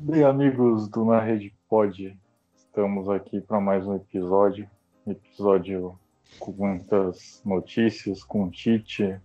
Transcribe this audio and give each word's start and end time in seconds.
Bem, 0.00 0.22
amigos 0.22 0.86
do 0.88 1.04
Na 1.04 1.20
Rede 1.20 1.52
Pod, 1.68 2.16
estamos 2.56 3.08
aqui 3.08 3.40
para 3.40 3.60
mais 3.60 3.84
um 3.84 3.96
episódio. 3.96 4.70
Episódio 5.04 5.98
com 6.38 6.52
muitas 6.52 7.42
notícias, 7.44 8.22
com 8.22 8.48
Tite, 8.48 9.20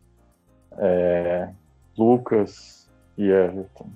é, 0.72 1.50
Lucas 1.96 2.90
e 3.16 3.30
Everton. 3.30 3.88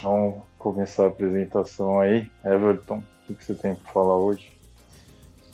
Vamos 0.00 0.42
começar 0.58 1.04
a 1.04 1.08
apresentação 1.08 1.98
aí. 1.98 2.30
Everton, 2.44 3.02
o 3.28 3.34
que 3.34 3.44
você 3.44 3.54
tem 3.54 3.74
para 3.74 3.92
falar 3.92 4.16
hoje? 4.16 4.52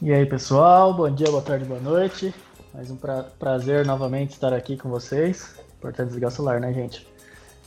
E 0.03 0.13
aí, 0.13 0.27
pessoal, 0.27 0.93
bom 0.93 1.11
dia, 1.11 1.31
boa 1.31 1.43
tarde, 1.43 1.65
boa 1.65 1.81
noite. 1.81 2.35
Mais 2.75 2.91
um 2.91 2.97
pra 2.97 3.23
prazer 3.23 3.87
novamente 3.87 4.33
estar 4.33 4.53
aqui 4.53 4.77
com 4.77 4.91
vocês. 4.91 5.59
Importante 5.79 6.09
desligar 6.09 6.29
o 6.29 6.35
celular, 6.35 6.61
né, 6.61 6.75
gente? 6.75 7.10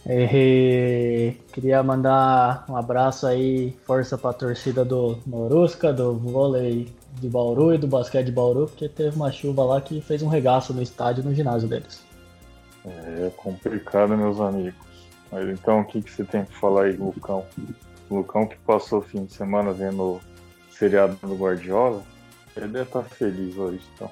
E... 0.08 1.34
Queria 1.54 1.82
mandar 1.82 2.66
um 2.68 2.76
abraço 2.76 3.26
aí, 3.26 3.76
força 3.86 4.18
para 4.18 4.32
a 4.32 4.34
torcida 4.34 4.84
do 4.84 5.18
Morusca, 5.26 5.94
do 5.94 6.14
vôlei 6.16 6.94
de 7.20 7.30
Bauru 7.30 7.74
e 7.74 7.78
do 7.78 7.88
basquete 7.88 8.26
de 8.26 8.32
Bauru, 8.32 8.68
porque 8.68 8.90
teve 8.90 9.16
uma 9.16 9.32
chuva 9.32 9.64
lá 9.64 9.80
que 9.80 10.02
fez 10.02 10.22
um 10.22 10.28
regaço 10.28 10.74
no 10.74 10.82
estádio 10.82 11.24
no 11.24 11.34
ginásio 11.34 11.70
deles. 11.70 12.04
É 12.86 13.32
complicado, 13.38 14.18
meus 14.18 14.40
amigos. 14.40 14.76
Mas 15.32 15.50
então, 15.50 15.82
o 15.82 15.86
que, 15.86 16.02
que 16.02 16.12
você 16.12 16.24
tem 16.24 16.44
para 16.44 16.56
falar 16.56 16.84
aí, 16.84 16.98
Lucão? 16.98 17.46
Lucão 18.10 18.46
que 18.46 18.58
passou 18.58 19.00
o 19.00 19.02
fim 19.02 19.26
de 19.26 19.34
semana 19.34 19.72
vendo 19.72 20.04
o 20.04 20.22
seriado 20.70 21.18
do 21.22 21.36
Guardiola, 21.36 22.04
ele 22.56 22.68
deve 22.68 22.86
estar 22.86 23.02
tá 23.02 23.06
feliz 23.10 23.58
hoje, 23.58 23.82
então. 23.96 24.10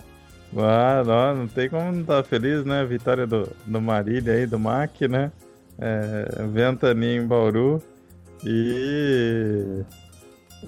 Ah, 0.57 1.03
não, 1.05 1.35
não 1.41 1.48
tem 1.48 1.70
como 1.70 1.91
não 1.91 2.01
estar 2.01 2.23
tá 2.23 2.23
feliz, 2.23 2.65
né? 2.65 2.84
Vitória 2.85 3.27
do, 3.27 3.49
do 3.65 3.81
Marília 3.81 4.34
aí, 4.34 4.45
do 4.45 4.59
MAC, 4.59 5.07
né? 5.07 5.31
É, 5.81 6.45
Ventania 6.48 7.17
em 7.17 7.26
Bauru 7.26 7.81
e 8.45 9.84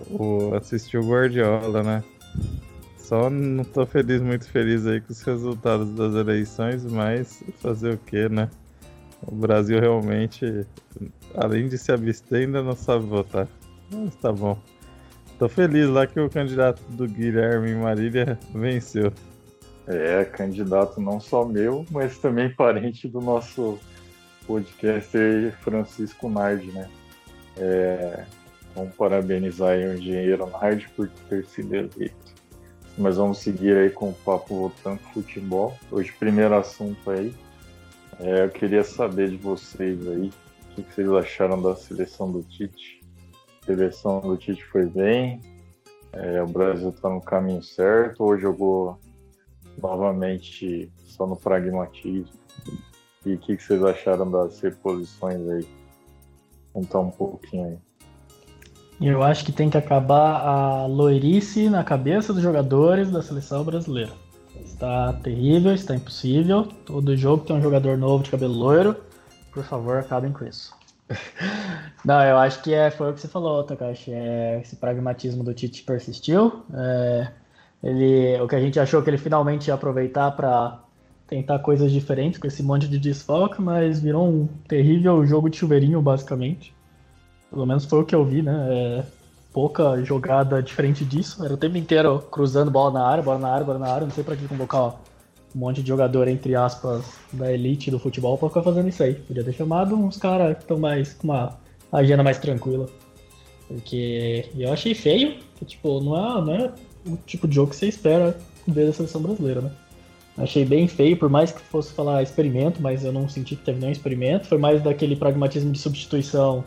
o, 0.09 0.49
o 0.49 1.08
Guardiola, 1.08 1.83
né? 1.83 2.03
Só 2.97 3.30
não 3.30 3.64
tô 3.64 3.86
feliz, 3.86 4.22
muito 4.22 4.50
feliz 4.50 4.88
aí 4.88 5.00
com 5.00 5.11
os 5.11 5.22
resultados 5.22 5.94
das 5.94 6.16
eleições, 6.16 6.83
mas 6.86 7.44
fazer 7.59 7.94
o 7.94 7.97
que, 7.97 8.28
né? 8.28 8.50
O 9.22 9.36
Brasil 9.36 9.80
realmente, 9.80 10.66
além 11.36 11.67
de 11.67 11.77
se 11.77 11.92
abster, 11.92 12.42
ainda 12.42 12.64
não 12.64 12.75
sabe 12.75 13.05
votar. 13.05 13.48
Mas 13.92 14.16
tá 14.16 14.31
bom. 14.31 14.58
Tô 15.38 15.48
feliz 15.48 15.88
lá 15.89 16.08
que 16.08 16.20
o 16.20 16.30
candidato 16.30 16.81
do 16.89 17.08
Guilherme 17.08 17.75
Marília 17.75 18.39
venceu. 18.53 19.11
É, 19.86 20.23
candidato 20.23 21.02
não 21.02 21.20
só 21.20 21.45
meu, 21.45 21.86
mas 21.92 22.17
também 22.17 22.50
parente 22.50 23.08
do 23.08 23.20
nosso 23.20 23.77
podcaster 24.45 25.55
Francisco 25.59 26.30
Nardi, 26.30 26.72
né? 26.72 26.89
É, 27.58 28.25
vamos 28.75 28.95
parabenizar 28.95 29.77
o 29.77 29.94
engenheiro 29.94 30.49
Nardi 30.49 30.89
por 30.95 31.09
ter 31.30 31.45
sido 31.45 31.75
eleito. 31.75 32.33
Mas 32.97 33.17
vamos 33.17 33.39
seguir 33.39 33.75
aí 33.75 33.89
com 33.89 34.09
o 34.09 34.14
papo 34.14 34.55
voltando 34.55 34.99
futebol. 35.14 35.75
Hoje, 35.91 36.14
primeiro 36.19 36.55
assunto 36.55 37.09
aí. 37.09 37.33
É, 38.19 38.45
eu 38.45 38.49
queria 38.49 38.83
saber 38.83 39.30
de 39.30 39.38
vocês 39.38 40.08
aí, 40.08 40.31
o 40.77 40.83
que 40.83 40.94
vocês 40.94 41.09
acharam 41.09 41.61
da 41.61 41.75
seleção 41.75 42.31
do 42.31 42.44
Tite. 42.44 43.02
A 43.61 43.66
seleção 43.66 44.21
do 44.21 44.38
Tite 44.38 44.64
foi 44.66 44.86
bem, 44.86 45.41
é, 46.11 46.44
o 46.44 46.47
Brasil 46.47 46.89
está 46.89 47.09
no 47.09 47.19
caminho 47.19 47.64
certo, 47.64 48.23
ou 48.23 48.38
jogou 48.38 48.99
novamente 49.81 50.91
só 51.05 51.25
no 51.25 51.36
pragmatismo. 51.36 52.31
E 53.25 53.33
o 53.33 53.38
que, 53.38 53.55
que, 53.57 53.63
vocês 53.63 53.83
acharam 53.83 54.29
das 54.29 54.59
reposições 54.59 55.47
aí? 55.49 55.67
Contar 56.73 56.99
um 56.99 57.11
pouquinho 57.11 57.67
aí. 57.67 57.77
Eu 59.02 59.23
acho 59.23 59.43
que 59.45 59.52
tem 59.52 59.69
que 59.69 59.77
acabar 59.77 60.41
a 60.41 60.85
loirice 60.85 61.69
na 61.69 61.83
cabeça 61.83 62.33
dos 62.33 62.41
jogadores 62.41 63.11
da 63.11 63.21
seleção 63.21 63.63
brasileira. 63.63 64.11
Está 64.63 65.13
terrível, 65.13 65.73
está 65.73 65.95
impossível. 65.95 66.65
Todo 66.86 67.15
jogo 67.17 67.45
tem 67.45 67.55
um 67.55 67.61
jogador 67.61 67.98
novo 67.98 68.23
de 68.23 68.31
cabelo 68.31 68.53
loiro. 68.53 68.95
Por 69.52 69.64
favor, 69.64 69.98
acabem 69.98 70.31
com 70.31 70.45
isso. 70.45 70.73
Não, 72.05 72.23
eu 72.23 72.37
acho 72.37 72.61
que 72.61 72.73
é, 72.73 72.92
foi 72.92 73.11
o 73.11 73.14
que 73.14 73.21
você 73.21 73.27
falou, 73.27 73.64
Takashi. 73.64 74.11
É, 74.11 74.61
esse 74.61 74.75
pragmatismo 74.75 75.43
do 75.43 75.53
Tite 75.53 75.83
persistiu. 75.83 76.64
É, 76.73 77.31
ele, 77.83 78.39
o 78.42 78.48
que 78.48 78.55
a 78.55 78.61
gente 78.61 78.80
achou 78.80 79.02
que 79.02 79.09
ele 79.09 79.17
finalmente 79.17 79.67
ia 79.67 79.73
aproveitar 79.73 80.31
para 80.31 80.80
tentar 81.28 81.60
coisas 81.60 81.92
diferentes 81.92 82.39
com 82.39 82.48
esse 82.48 82.61
monte 82.61 82.88
de 82.88 83.00
desfalque, 83.00 83.61
mas 83.61 84.00
virou 84.00 84.28
um 84.28 84.48
terrível 84.67 85.26
jogo 85.26 85.50
de 85.50 85.58
chuveirinho, 85.58 86.02
basicamente. 86.02 86.73
Pelo 87.50 87.66
menos 87.66 87.86
foi 87.86 88.02
o 88.02 88.06
que 88.06 88.16
eu 88.16 88.26
vi, 88.26 88.42
né? 88.42 88.67
É, 88.70 89.04
pouca 89.52 90.04
jogada 90.04 90.61
diferente 90.61 91.06
disso. 91.06 91.44
Era 91.44 91.54
o 91.54 91.58
tempo 91.58 91.78
inteiro 91.78 92.20
cruzando 92.32 92.72
bola 92.72 93.00
na 93.00 93.08
área, 93.08 93.23
bola 93.23 93.39
na 93.39 93.50
área, 93.50 93.66
bola 93.66 93.80
na 93.80 93.88
área. 93.88 94.08
Não 94.08 94.14
sei 94.14 94.23
para 94.23 94.36
que 94.36 94.48
convocar 94.48 94.95
um 95.56 95.60
monte 95.60 95.82
de 95.82 95.88
jogador, 95.88 96.28
entre 96.28 96.56
aspas, 96.56 97.06
da 97.32 97.52
elite 97.54 97.92
do 97.92 98.00
futebol 98.00 98.38
pra 98.38 98.50
ficar 98.50 98.64
fazendo 98.64 98.90
isso 98.90 99.04
aí. 99.04 99.14
Podia 99.14 99.44
ter 99.44 99.54
chamado 99.54 99.95
uns 99.95 100.17
caras 100.17 100.55
que 100.55 100.64
estão 100.64 100.80
mais 100.80 101.14
com 101.14 101.28
uma 101.28 101.58
agenda 101.92 102.23
mais 102.23 102.40
tranquila. 102.40 102.88
Porque 103.67 104.50
eu 104.58 104.73
achei 104.73 104.94
feio, 104.94 105.38
que, 105.55 105.66
tipo, 105.66 106.02
não 106.02 106.17
é, 106.17 106.42
não 106.42 106.54
é 106.54 106.72
o 107.08 107.17
tipo 107.17 107.48
de 107.48 107.55
jogo 107.55 107.70
que 107.70 107.76
você 107.76 107.88
espera 107.88 108.38
ver 108.67 108.88
da 108.88 108.94
seleção 108.94 109.22
brasileira, 109.22 109.61
né? 109.61 109.72
Achei 110.38 110.66
bem 110.66 110.88
feio, 110.88 111.16
por 111.16 111.30
mais 111.30 111.52
que 111.52 111.61
fosse 111.61 111.94
falar 111.94 112.23
experimento, 112.23 112.82
mas 112.82 113.05
eu 113.05 113.11
não 113.11 113.30
senti 113.30 113.55
que 113.55 113.64
teve 113.64 113.80
nenhum 113.80 113.92
experimento. 113.92 114.48
Foi 114.48 114.58
mais 114.58 114.82
daquele 114.82 115.16
pragmatismo 115.16 115.71
de 115.71 115.80
substituição. 115.80 116.64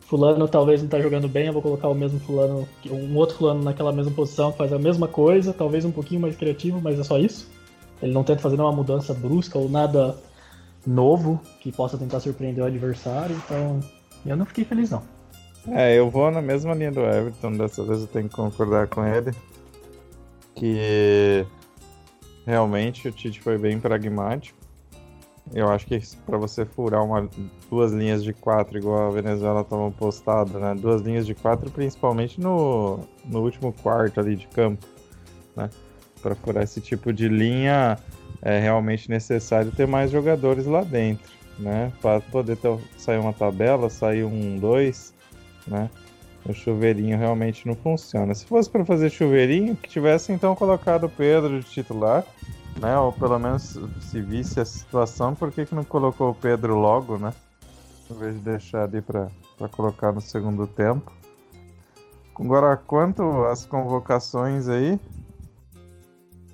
Fulano 0.00 0.46
talvez 0.46 0.80
não 0.82 0.88
tá 0.88 1.00
jogando 1.00 1.26
bem, 1.26 1.46
eu 1.46 1.52
vou 1.52 1.62
colocar 1.62 1.88
o 1.88 1.94
mesmo 1.94 2.20
fulano, 2.20 2.68
um 2.88 3.16
outro 3.16 3.36
fulano 3.36 3.64
naquela 3.64 3.90
mesma 3.90 4.12
posição, 4.12 4.52
faz 4.52 4.72
a 4.72 4.78
mesma 4.78 5.08
coisa, 5.08 5.52
talvez 5.52 5.84
um 5.84 5.90
pouquinho 5.90 6.20
mais 6.20 6.36
criativo, 6.36 6.80
mas 6.80 7.00
é 7.00 7.02
só 7.02 7.18
isso. 7.18 7.50
Ele 8.02 8.12
não 8.12 8.22
tenta 8.22 8.42
fazer 8.42 8.56
nenhuma 8.56 8.76
mudança 8.76 9.14
brusca 9.14 9.58
ou 9.58 9.68
nada 9.68 10.14
novo 10.86 11.40
que 11.60 11.72
possa 11.72 11.96
tentar 11.96 12.20
surpreender 12.20 12.62
o 12.62 12.66
adversário, 12.66 13.34
então 13.44 13.80
eu 14.26 14.36
não 14.36 14.44
fiquei 14.44 14.64
feliz 14.64 14.90
não. 14.90 15.02
É, 15.68 15.98
eu 15.98 16.10
vou 16.10 16.30
na 16.30 16.42
mesma 16.42 16.74
linha 16.74 16.92
do 16.92 17.00
Everton, 17.00 17.52
dessa 17.52 17.82
vez 17.82 18.02
eu 18.02 18.06
tenho 18.06 18.28
que 18.28 18.36
concordar 18.36 18.86
com 18.88 19.04
ele 19.04 19.32
que 20.54 21.46
realmente 22.46 23.08
o 23.08 23.12
Tite 23.12 23.40
foi 23.40 23.58
bem 23.58 23.78
pragmático. 23.78 24.58
Eu 25.52 25.68
acho 25.68 25.86
que 25.86 26.00
para 26.24 26.38
você 26.38 26.64
furar 26.64 27.04
uma, 27.04 27.28
duas 27.68 27.92
linhas 27.92 28.24
de 28.24 28.32
quatro, 28.32 28.78
igual 28.78 29.08
a 29.08 29.10
Venezuela 29.10 29.60
estava 29.60 29.90
postada, 29.90 30.58
né? 30.58 30.74
Duas 30.74 31.02
linhas 31.02 31.26
de 31.26 31.34
quatro, 31.34 31.70
principalmente 31.70 32.40
no, 32.40 33.00
no 33.24 33.42
último 33.42 33.72
quarto 33.72 34.20
ali 34.20 34.36
de 34.36 34.46
campo, 34.46 34.86
né? 35.54 35.68
Para 36.22 36.34
furar 36.34 36.64
esse 36.64 36.80
tipo 36.80 37.12
de 37.12 37.28
linha, 37.28 37.98
é 38.40 38.58
realmente 38.58 39.10
necessário 39.10 39.70
ter 39.70 39.86
mais 39.86 40.10
jogadores 40.10 40.64
lá 40.64 40.82
dentro, 40.82 41.30
né? 41.58 41.92
Para 42.00 42.20
poder 42.20 42.56
ter, 42.56 42.78
sair 42.96 43.18
uma 43.18 43.32
tabela, 43.32 43.90
sair 43.90 44.24
um, 44.24 44.58
dois, 44.58 45.12
né? 45.66 45.90
O 46.46 46.52
chuveirinho 46.52 47.18
realmente 47.18 47.66
não 47.66 47.74
funciona. 47.74 48.34
Se 48.34 48.44
fosse 48.44 48.68
para 48.68 48.84
fazer 48.84 49.10
chuveirinho, 49.10 49.76
que 49.76 49.88
tivesse 49.88 50.32
então 50.32 50.54
colocado 50.54 51.04
o 51.04 51.08
Pedro 51.08 51.60
de 51.60 51.66
titular, 51.66 52.24
né? 52.80 52.98
Ou 52.98 53.12
pelo 53.12 53.38
menos 53.38 53.78
se 54.00 54.20
visse 54.20 54.60
a 54.60 54.64
situação, 54.64 55.34
por 55.34 55.50
que, 55.50 55.64
que 55.64 55.74
não 55.74 55.84
colocou 55.84 56.30
o 56.30 56.34
Pedro 56.34 56.76
logo, 56.76 57.18
né? 57.18 57.32
Em 58.10 58.14
vez 58.14 58.34
de 58.34 58.40
deixar 58.40 58.84
ali 58.84 59.00
para 59.00 59.28
colocar 59.70 60.12
no 60.12 60.20
segundo 60.20 60.66
tempo. 60.66 61.10
Agora, 62.38 62.76
quanto 62.76 63.22
às 63.44 63.64
convocações 63.64 64.68
aí, 64.68 64.98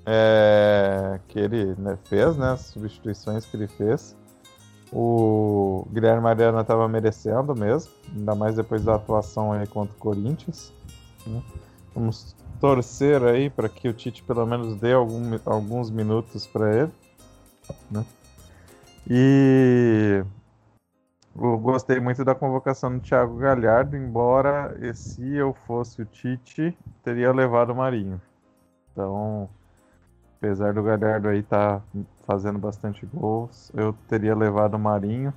é, 0.06 1.18
que 1.26 1.38
ele 1.38 1.74
né, 1.78 1.98
fez, 2.04 2.36
né? 2.36 2.52
As 2.52 2.60
substituições 2.60 3.44
que 3.44 3.56
ele 3.56 3.66
fez. 3.66 4.16
O 4.92 5.86
Guilherme 5.92 6.22
Mariano 6.22 6.60
estava 6.60 6.88
merecendo 6.88 7.54
mesmo, 7.54 7.92
ainda 8.12 8.34
mais 8.34 8.56
depois 8.56 8.82
da 8.82 8.96
atuação 8.96 9.52
aí 9.52 9.66
contra 9.66 9.94
o 9.94 9.98
Corinthians. 9.98 10.72
Né? 11.26 11.42
Vamos 11.94 12.34
torcer 12.60 13.22
aí 13.22 13.48
para 13.48 13.68
que 13.68 13.88
o 13.88 13.92
Tite 13.92 14.22
pelo 14.22 14.44
menos 14.46 14.74
dê 14.76 14.92
algum, 14.92 15.38
alguns 15.46 15.90
minutos 15.90 16.46
para 16.46 16.82
ele. 16.82 16.92
Né? 17.90 18.04
E 19.08 20.24
eu 21.36 21.58
gostei 21.58 22.00
muito 22.00 22.24
da 22.24 22.34
convocação 22.34 22.92
do 22.92 23.00
Thiago 23.00 23.36
Galhardo, 23.36 23.96
embora 23.96 24.76
se 24.94 25.34
eu 25.34 25.54
fosse 25.66 26.02
o 26.02 26.04
Tite, 26.04 26.76
teria 27.04 27.32
levado 27.32 27.70
o 27.70 27.76
Marinho. 27.76 28.20
Então, 28.92 29.48
apesar 30.40 30.72
do 30.72 30.82
Galhardo 30.82 31.28
aí 31.28 31.40
estar 31.40 31.80
tá 31.80 31.84
fazendo 32.26 32.58
bastante 32.58 33.04
gols, 33.04 33.70
eu 33.74 33.92
teria 34.08 34.34
levado 34.34 34.74
o 34.74 34.78
Marinho. 34.78 35.34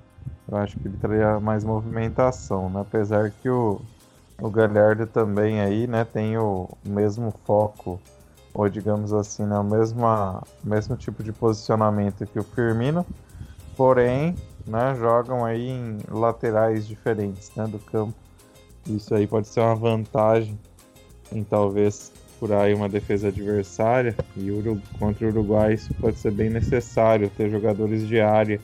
Eu 0.50 0.58
acho 0.58 0.78
que 0.78 0.88
ele 0.88 0.96
teria 0.96 1.42
mais 1.42 1.66
movimentação, 1.66 2.70
né? 2.70 2.82
Apesar 2.82 3.30
que 3.30 3.50
o, 3.50 3.82
o 4.42 4.50
Galhardo 4.50 5.06
também 5.06 5.60
aí, 5.60 5.88
né, 5.88 6.06
tem 6.06 6.38
o 6.38 6.70
mesmo 6.86 7.34
foco, 7.46 8.00
ou 8.54 8.70
digamos 8.70 9.14
assim, 9.14 9.46
né, 9.46 9.58
o 9.58 9.64
mesmo, 9.64 10.06
mesmo 10.64 10.96
tipo 10.96 11.22
de 11.22 11.34
posicionamento 11.34 12.26
que 12.26 12.40
o 12.40 12.44
Firmino, 12.44 13.06
porém, 13.76 14.36
né, 14.66 14.96
jogam 14.96 15.44
aí 15.44 15.70
em 15.70 15.98
laterais 16.10 16.88
diferentes, 16.88 17.52
né, 17.56 17.68
do 17.68 17.80
campo. 17.80 18.14
Isso 18.88 19.14
aí 19.14 19.28
pode 19.28 19.48
ser 19.48 19.62
uma 19.62 19.76
vantagem 19.76 20.58
em 21.32 21.44
talvez 21.44 22.12
aí 22.52 22.74
uma 22.74 22.90
defesa 22.90 23.30
adversária. 23.30 24.16
E 24.36 24.50
contra 25.00 25.26
o 25.26 25.30
Uruguai 25.30 25.74
isso 25.74 25.94
pode 25.96 26.18
ser 26.18 26.32
bem 26.32 26.50
necessário, 26.50 27.30
ter 27.30 27.50
jogadores 27.50 28.08
de 28.08 28.20
área, 28.20 28.60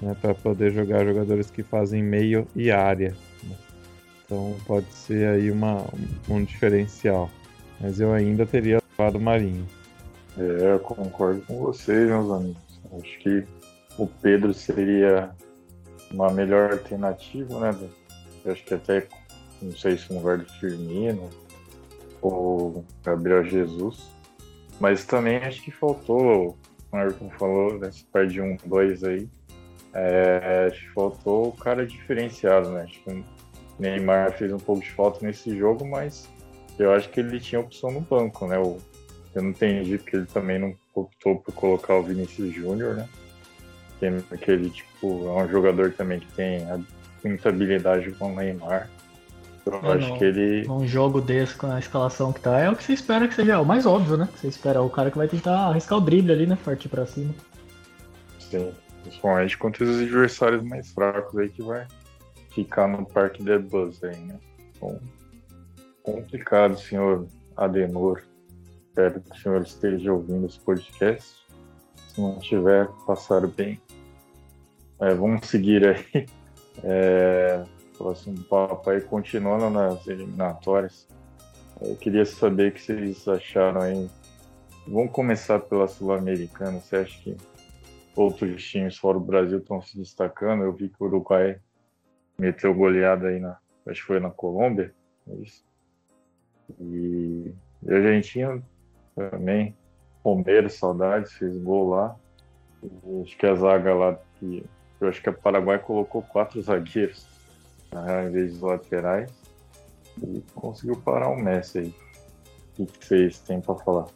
né, 0.00 0.16
para 0.20 0.34
poder 0.34 0.72
jogar 0.72 1.04
jogadores 1.04 1.50
que 1.50 1.62
fazem 1.62 2.02
meio 2.02 2.46
e 2.54 2.70
área. 2.70 3.14
Né? 3.42 3.56
Então 4.24 4.54
pode 4.66 4.86
ser 4.92 5.26
aí 5.28 5.50
uma, 5.50 5.84
um 6.28 6.44
diferencial. 6.44 7.30
Mas 7.80 7.98
eu 7.98 8.12
ainda 8.12 8.46
teria 8.46 8.78
levado 8.98 9.16
o 9.16 9.20
Marinho. 9.20 9.66
É, 10.38 10.72
eu 10.72 10.78
concordo 10.78 11.40
com 11.42 11.58
vocês, 11.58 12.08
meus 12.08 12.30
amigos. 12.30 12.80
Acho 12.92 13.18
que 13.18 13.44
o 13.98 14.06
Pedro 14.06 14.54
seria 14.54 15.30
uma 16.10 16.30
melhor 16.30 16.72
alternativa, 16.72 17.60
né? 17.60 17.88
Eu 18.44 18.52
acho 18.52 18.64
que 18.64 18.74
até, 18.74 19.06
não 19.60 19.72
sei 19.76 19.96
se 19.96 20.12
no 20.12 20.18
lugar 20.18 20.38
do 20.38 20.44
Firmino 20.44 21.28
ou 22.22 22.84
Gabriel 23.04 23.44
Jesus. 23.44 24.10
Mas 24.80 25.04
também 25.04 25.36
acho 25.36 25.62
que 25.62 25.70
faltou, 25.70 26.56
o 26.90 26.96
Ayrton 26.96 27.30
falou, 27.38 27.78
nessa 27.78 28.04
parte 28.10 28.32
de 28.32 28.40
um, 28.40 28.56
dois 28.64 29.04
aí, 29.04 29.28
é, 29.92 30.68
acho 30.68 30.80
que 30.80 30.94
faltou 30.94 31.48
o 31.48 31.52
cara 31.52 31.86
diferenciado, 31.86 32.70
né? 32.70 32.82
Acho 32.82 33.00
que 33.00 33.10
o 33.10 33.24
Neymar 33.78 34.32
fez 34.32 34.52
um 34.52 34.58
pouco 34.58 34.82
de 34.82 34.90
falta 34.90 35.24
nesse 35.24 35.56
jogo, 35.56 35.86
mas 35.86 36.28
eu 36.78 36.92
acho 36.92 37.10
que 37.10 37.20
ele 37.20 37.38
tinha 37.38 37.60
opção 37.60 37.90
no 37.90 38.00
banco, 38.00 38.46
né? 38.46 38.56
Eu, 38.56 38.78
eu 39.34 39.42
não 39.42 39.50
entendi 39.50 39.98
porque 39.98 40.16
ele 40.16 40.26
também 40.26 40.58
não 40.58 40.74
optou 40.94 41.36
por 41.36 41.52
colocar 41.54 41.96
o 41.96 42.02
Vinícius 42.02 42.54
Júnior, 42.54 42.94
né? 42.96 43.08
Que 44.00 44.50
ele, 44.50 44.70
tipo, 44.70 45.28
é 45.28 45.44
um 45.44 45.48
jogador 45.48 45.92
também 45.92 46.18
que 46.18 46.32
tem 46.32 46.66
muita 47.24 47.50
habilidade 47.50 48.10
com 48.12 48.32
o 48.32 48.36
Neymar. 48.36 48.90
Eu 49.64 49.74
é, 49.74 49.96
acho 49.96 50.18
que 50.18 50.24
ele. 50.24 50.66
Num 50.66 50.86
jogo 50.86 51.20
desse, 51.20 51.54
com 51.54 51.66
a 51.68 51.78
escalação 51.78 52.32
que 52.32 52.40
tá, 52.40 52.58
é 52.58 52.70
o 52.70 52.76
que 52.76 52.82
você 52.82 52.92
espera 52.92 53.28
que 53.28 53.34
seja 53.34 53.60
o 53.60 53.64
mais 53.64 53.86
óbvio, 53.86 54.16
né? 54.16 54.28
Você 54.34 54.48
espera 54.48 54.82
o 54.82 54.90
cara 54.90 55.10
que 55.10 55.18
vai 55.18 55.28
tentar 55.28 55.68
arriscar 55.68 55.98
o 55.98 56.00
drible 56.00 56.32
ali, 56.32 56.46
né? 56.46 56.58
Partir 56.64 56.88
pra 56.88 57.06
cima. 57.06 57.32
Sim. 58.38 58.72
Principalmente 59.02 59.58
contra 59.58 59.84
os 59.84 60.00
adversários 60.00 60.62
mais 60.62 60.90
fracos 60.92 61.38
aí 61.38 61.48
que 61.48 61.62
vai 61.62 61.86
ficar 62.50 62.86
no 62.86 63.04
Parque 63.04 63.42
de 63.42 63.58
Buzz 63.58 64.02
aí, 64.02 64.16
né? 64.16 64.38
Bom, 64.80 64.98
complicado, 66.02 66.78
senhor 66.78 67.26
Adenor. 67.56 68.22
Espero 68.88 69.20
que 69.20 69.30
o 69.30 69.40
senhor 69.40 69.62
esteja 69.62 70.12
ouvindo 70.12 70.46
esse 70.46 70.60
podcast. 70.60 71.34
Se 72.08 72.20
não 72.20 72.38
tiver, 72.38 72.88
passaram 73.06 73.48
bem. 73.48 73.80
É, 75.00 75.14
vamos 75.14 75.46
seguir 75.46 75.86
aí. 75.86 76.26
É, 76.84 77.62
próximo 77.96 78.42
papo 78.44 78.90
aí, 78.90 79.00
continuando 79.00 79.70
nas 79.70 80.06
eliminatórias. 80.06 81.08
Eu 81.80 81.96
queria 81.96 82.24
saber 82.24 82.70
o 82.70 82.72
que 82.72 82.80
vocês 82.80 83.26
acharam 83.28 83.80
aí. 83.80 84.10
Vamos 84.86 85.12
começar 85.12 85.58
pela 85.60 85.86
Sul-Americana. 85.86 86.80
Você 86.80 86.96
acha 86.96 87.22
que 87.22 87.36
outros 88.14 88.64
times 88.64 88.96
fora 88.96 89.16
o 89.16 89.20
Brasil 89.20 89.58
estão 89.58 89.80
se 89.80 89.96
destacando? 89.96 90.64
Eu 90.64 90.72
vi 90.72 90.88
que 90.88 90.96
o 91.00 91.06
Uruguai 91.06 91.58
meteu 92.38 92.74
goleada 92.74 93.28
aí 93.28 93.40
na. 93.40 93.58
Acho 93.86 94.00
que 94.00 94.06
foi 94.06 94.20
na 94.20 94.30
Colômbia. 94.30 94.94
É 95.28 95.34
isso. 95.36 95.64
E, 96.80 97.52
a 97.88 97.94
Argentina 97.94 98.62
também. 99.14 99.76
Palmeiras, 100.22 100.74
saudades, 100.74 101.32
fez 101.32 101.56
gol 101.58 101.90
lá. 101.90 102.16
Acho 103.22 103.36
que 103.36 103.46
a 103.46 103.54
zaga 103.54 103.94
lá 103.94 104.18
que. 104.38 104.64
Eu 105.00 105.08
acho 105.08 105.20
que 105.20 105.28
a 105.28 105.32
Paraguai 105.32 105.80
colocou 105.80 106.22
quatro 106.22 106.62
zagueiros 106.62 107.31
na 107.92 108.24
em 108.24 108.30
vez 108.30 108.52
dos 108.52 108.62
laterais. 108.62 109.30
E 110.22 110.42
conseguiu 110.54 110.96
parar 110.96 111.28
o 111.28 111.36
Messi 111.36 111.78
aí. 111.78 111.94
O 112.78 112.86
que 112.86 113.06
vocês 113.06 113.38
têm 113.40 113.60
para 113.60 113.74
falar? 113.76 114.06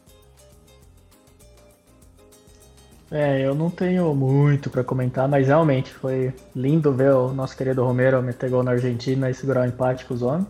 É, 3.11 3.47
eu 3.47 3.55
não 3.55 3.71
tenho 3.71 4.13
muito 4.15 4.69
para 4.69 4.83
comentar, 4.83 5.29
mas 5.29 5.47
realmente 5.47 5.93
foi 5.93 6.35
lindo 6.55 6.93
ver 6.93 7.13
o 7.13 7.33
nosso 7.33 7.57
querido 7.57 7.85
Romero 7.85 8.21
meter 8.21 8.51
gol 8.51 8.65
na 8.65 8.73
Argentina 8.73 9.31
e 9.31 9.35
segurar 9.35 9.61
o 9.61 9.65
um 9.65 9.69
empate 9.69 10.05
com 10.05 10.15
os 10.15 10.23
homens. 10.23 10.47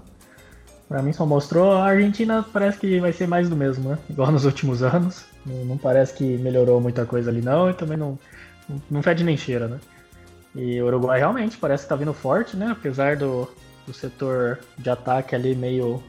Pra 0.89 1.03
mim 1.03 1.13
só 1.13 1.27
mostrou 1.27 1.73
a 1.73 1.85
Argentina 1.85 2.47
parece 2.53 2.79
que 2.79 3.01
vai 3.01 3.13
ser 3.13 3.27
mais 3.27 3.49
do 3.49 3.57
mesmo, 3.57 3.91
né? 3.91 3.99
Igual 4.09 4.31
nos 4.33 4.45
últimos 4.45 4.83
anos. 4.83 5.25
Não, 5.45 5.65
não 5.65 5.77
parece 5.77 6.15
que 6.15 6.39
melhorou 6.39 6.81
muita 6.81 7.05
coisa 7.05 7.31
ali 7.31 7.43
não 7.43 7.69
e 7.69 7.75
também 7.75 7.99
não, 7.99 8.19
não 8.91 9.03
fede 9.03 9.23
nem 9.25 9.37
cheira, 9.37 9.69
né? 9.69 9.79
E 10.57 10.81
o 10.81 10.87
Uruguai 10.87 11.19
realmente 11.19 11.59
parece 11.59 11.85
que 11.85 11.91
tá 11.91 11.97
vindo 11.97 12.15
forte, 12.15 12.57
né? 12.57 12.69
Apesar 12.71 13.17
do, 13.17 13.49
do 13.87 13.93
setor 13.93 14.59
de 14.79 14.89
ataque 14.89 15.35
ali 15.35 15.55
meio 15.55 16.03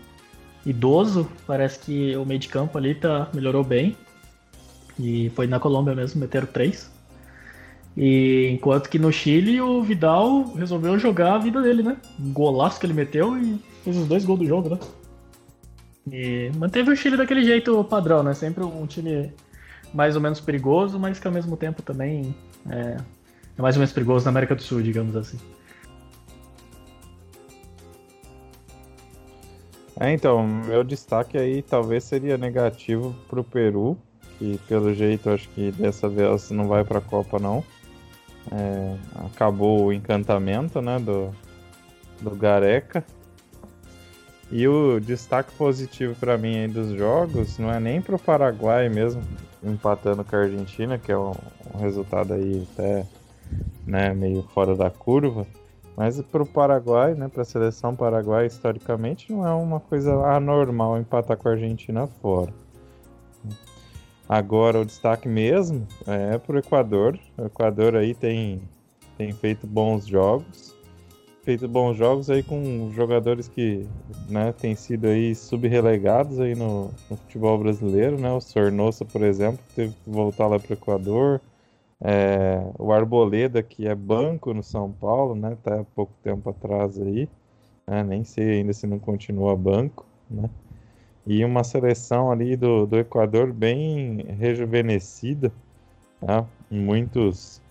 idoso, 0.65 1.29
parece 1.45 1.79
que 1.79 2.15
o 2.15 2.25
meio 2.25 2.39
de 2.39 2.47
campo 2.47 2.77
ali 2.77 2.95
tá, 2.95 3.27
melhorou 3.33 3.63
bem. 3.63 3.95
E 4.97 5.29
foi 5.35 5.47
na 5.47 5.59
Colômbia 5.59 5.93
mesmo, 5.93 6.21
meteram 6.21 6.47
três. 6.47 6.89
E 7.95 8.49
enquanto 8.53 8.89
que 8.89 8.97
no 8.97 9.11
Chile 9.11 9.59
o 9.59 9.81
Vidal 9.81 10.53
resolveu 10.53 10.97
jogar 10.97 11.33
a 11.33 11.37
vida 11.39 11.61
dele, 11.61 11.83
né? 11.83 11.97
Um 12.19 12.31
golaço 12.31 12.79
que 12.79 12.85
ele 12.85 12.93
meteu 12.93 13.37
e 13.37 13.59
fez 13.83 13.97
os 13.97 14.07
dois 14.07 14.23
gols 14.23 14.39
do 14.39 14.45
jogo, 14.45 14.69
né? 14.69 14.79
E 16.09 16.51
manteve 16.57 16.91
o 16.91 16.95
Chile 16.95 17.17
daquele 17.17 17.43
jeito 17.43 17.83
padrão, 17.83 18.23
né? 18.23 18.33
Sempre 18.33 18.63
um 18.63 18.87
time 18.87 19.33
mais 19.93 20.15
ou 20.15 20.21
menos 20.21 20.39
perigoso, 20.39 20.97
mas 20.97 21.19
que 21.19 21.27
ao 21.27 21.33
mesmo 21.33 21.57
tempo 21.57 21.81
também 21.81 22.35
é, 22.69 22.97
é 23.57 23.61
mais 23.61 23.75
ou 23.75 23.79
menos 23.79 23.93
perigoso 23.93 24.25
na 24.25 24.29
América 24.29 24.55
do 24.55 24.61
Sul, 24.61 24.81
digamos 24.81 25.15
assim. 25.15 25.37
É, 29.99 30.11
então, 30.11 30.45
meu 30.45 30.83
destaque 30.83 31.37
aí 31.37 31.63
talvez 31.63 32.03
seria 32.03 32.37
negativo 32.37 33.15
para 33.27 33.39
o 33.39 33.43
Peru, 33.43 33.97
que 34.37 34.59
pelo 34.67 34.93
jeito 34.93 35.29
acho 35.31 35.49
que 35.49 35.71
dessa 35.71 36.07
vez 36.07 36.51
não 36.51 36.67
vai 36.67 36.83
para 36.83 36.99
a 36.99 37.01
Copa 37.01 37.39
não. 37.39 37.63
É, 38.51 38.95
acabou 39.25 39.85
o 39.85 39.93
encantamento, 39.93 40.81
né, 40.81 40.99
do, 40.99 41.33
do 42.21 42.31
Gareca. 42.35 43.03
E 44.51 44.65
o 44.67 44.99
destaque 44.99 45.51
positivo 45.57 46.15
para 46.15 46.37
mim 46.37 46.59
aí 46.59 46.67
dos 46.67 46.97
jogos 46.97 47.57
não 47.57 47.71
é 47.71 47.79
nem 47.79 47.99
para 47.99 48.15
o 48.15 48.19
Paraguai 48.19 48.87
mesmo, 48.87 49.21
empatando 49.61 50.23
com 50.23 50.35
a 50.35 50.39
Argentina, 50.39 50.97
que 50.97 51.11
é 51.11 51.17
um, 51.17 51.33
um 51.73 51.79
resultado 51.79 52.33
aí 52.33 52.65
até 52.71 53.05
né, 53.85 54.13
meio 54.13 54.43
fora 54.43 54.75
da 54.75 54.89
curva. 54.89 55.45
Mas 55.95 56.21
para 56.21 56.43
o 56.43 56.45
Paraguai, 56.45 57.15
né, 57.15 57.27
para 57.27 57.41
a 57.41 57.45
seleção 57.45 57.95
paraguaia, 57.95 58.45
historicamente, 58.45 59.31
não 59.31 59.47
é 59.47 59.51
uma 59.51 59.79
coisa 59.79 60.13
anormal 60.27 60.99
empatar 60.99 61.35
com 61.35 61.49
a 61.49 61.53
Argentina 61.53 62.05
fora. 62.05 62.53
Agora, 64.29 64.81
o 64.81 64.85
destaque 64.85 65.27
mesmo 65.27 65.87
é 66.05 66.37
para 66.37 66.55
o 66.55 66.59
Equador. 66.59 67.17
O 67.37 67.45
Equador 67.45 67.95
aí 67.95 68.13
tem, 68.13 68.61
tem 69.17 69.31
feito 69.31 69.65
bons 69.65 70.05
jogos. 70.05 70.75
Feito 71.43 71.65
bons 71.65 71.95
jogos 71.95 72.29
aí 72.29 72.43
com 72.43 72.91
jogadores 72.93 73.47
que 73.47 73.87
né, 74.29 74.51
têm 74.51 74.75
sido 74.75 75.07
aí 75.07 75.33
sub-relegados 75.33 76.41
aí 76.41 76.53
no, 76.53 76.91
no, 77.09 77.15
futebol 77.15 77.57
brasileiro. 77.57 78.19
Né? 78.19 78.29
O 78.29 78.41
Sornosa, 78.41 79.05
por 79.05 79.23
exemplo, 79.23 79.59
teve 79.73 79.93
que 79.93 80.09
voltar 80.09 80.47
lá 80.47 80.59
para 80.59 80.71
o 80.71 80.73
Equador. 80.73 81.41
É, 82.01 82.59
o 82.77 82.91
Arboleda, 82.91 83.63
que 83.63 83.87
é 83.87 83.95
banco 83.95 84.53
no 84.53 84.63
São 84.63 84.91
Paulo, 84.91 85.35
né? 85.35 85.57
Tá 85.63 85.81
há 85.81 85.83
pouco 85.83 86.13
tempo 86.23 86.49
atrás 86.49 86.99
aí. 86.99 87.27
Né, 87.87 88.03
nem 88.03 88.23
sei 88.23 88.59
ainda 88.59 88.73
se 88.73 88.85
não 88.85 88.99
continua 88.99 89.55
banco, 89.55 90.05
né? 90.29 90.49
E 91.25 91.43
uma 91.43 91.63
seleção 91.63 92.31
ali 92.31 92.55
do, 92.55 92.85
do 92.85 92.97
Equador 92.97 93.51
bem 93.53 94.25
rejuvenescida, 94.39 95.51
né? 96.21 96.45
Muitos 96.69 97.61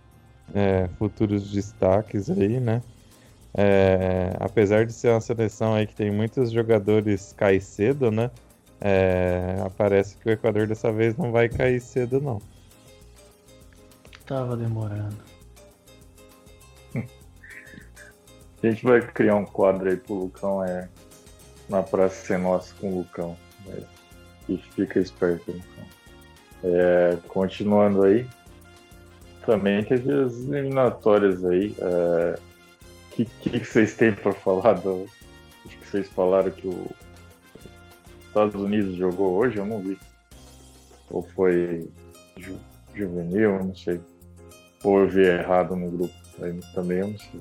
é, 0.54 0.88
futuros 0.99 1.50
destaques 1.50 2.30
aí, 2.30 2.61
né? 2.61 2.83
É, 3.54 4.33
apesar 4.38 4.85
de 4.87 4.92
ser 4.92 5.11
uma 5.11 5.21
seleção 5.21 5.75
aí 5.75 5.87
que 5.87 5.95
tem 5.95 6.11
muitos 6.11 6.50
jogadores 6.50 7.33
cair 7.35 7.61
cedo, 7.61 8.11
né? 8.11 8.30
É, 8.80 9.56
parece 9.76 10.16
que 10.18 10.28
o 10.28 10.33
Equador 10.33 10.66
dessa 10.66 10.92
vez 10.92 11.16
não 11.16 11.33
vai 11.33 11.49
cair 11.49 11.80
cedo, 11.80 12.21
não. 12.21 12.40
Tava 14.26 14.56
demorando. 14.56 15.16
A 18.62 18.66
gente 18.66 18.85
vai 18.85 19.00
criar 19.00 19.37
um 19.37 19.45
quadro 19.45 19.88
aí 19.88 19.97
pro 19.97 20.14
Lucão, 20.14 20.64
é. 20.64 20.88
Na 21.68 21.83
Praça 21.83 22.26
Ser 22.26 22.38
Nossa 22.38 22.75
com 22.80 22.92
o 22.92 22.99
Lucão. 22.99 23.37
É, 23.68 23.83
e 24.49 24.59
fica 24.59 24.99
esperto, 24.99 25.52
Lucão. 25.52 25.85
É, 26.64 27.18
continuando 27.28 28.02
aí. 28.02 28.26
Também 29.45 29.85
teve 29.85 30.12
as 30.12 30.35
eliminatórias 30.49 31.45
aí. 31.45 31.75
O 31.78 31.85
é, 31.85 32.38
que, 33.12 33.25
que 33.25 33.64
vocês 33.64 33.95
têm 33.95 34.12
para 34.12 34.33
falar 34.33 34.75
do. 34.75 35.06
Acho 35.64 35.78
que 35.78 35.87
vocês 35.87 36.09
falaram 36.09 36.50
que 36.50 36.66
o 36.66 36.90
Estados 38.26 38.61
Unidos 38.61 38.97
jogou 38.97 39.35
hoje, 39.37 39.56
eu 39.59 39.66
não 39.66 39.80
vi. 39.80 39.99
Ou 41.11 41.23
foi 41.23 41.88
ju, 42.37 42.59
juvenil, 42.95 43.64
não 43.64 43.75
sei. 43.75 44.00
Ou 44.87 45.00
eu 45.00 45.09
vi 45.09 45.23
errado 45.23 45.75
no 45.75 45.90
grupo. 45.90 46.14
Aí 46.40 46.61
também 46.73 46.99
eu 46.99 47.09
não 47.09 47.19
sei. 47.19 47.40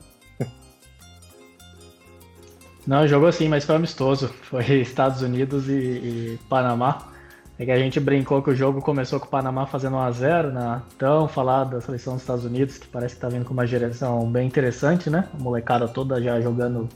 Não, 2.88 3.08
jogou 3.08 3.32
sim, 3.32 3.48
mas 3.48 3.64
foi 3.64 3.76
amistoso. 3.76 4.30
Foi 4.44 4.64
Estados 4.82 5.22
Unidos 5.22 5.70
e, 5.70 5.74
e 5.74 6.40
Panamá. 6.50 7.12
É 7.60 7.66
que 7.66 7.72
a 7.72 7.78
gente 7.78 8.00
brincou 8.00 8.42
que 8.42 8.50
o 8.50 8.56
jogo 8.56 8.82
começou 8.82 9.20
com 9.20 9.28
o 9.28 9.30
Panamá 9.30 9.68
fazendo 9.68 9.96
1x0, 9.96 10.52
né? 10.52 10.82
Tão 10.98 11.28
falado 11.28 11.72
da 11.72 11.82
seleção 11.82 12.14
dos 12.14 12.24
Estados 12.24 12.46
Unidos, 12.46 12.80
que 12.80 12.88
parece 12.88 13.14
que 13.14 13.22
tá 13.22 13.30
vindo 13.30 13.46
com 13.46 13.54
uma 13.54 13.68
geração 13.68 14.30
bem 14.30 14.48
interessante, 14.48 15.10
né? 15.10 15.30
A 15.32 15.38
molecada 15.38 15.88
toda 15.88 16.20
já 16.20 16.42
jogando 16.42 16.90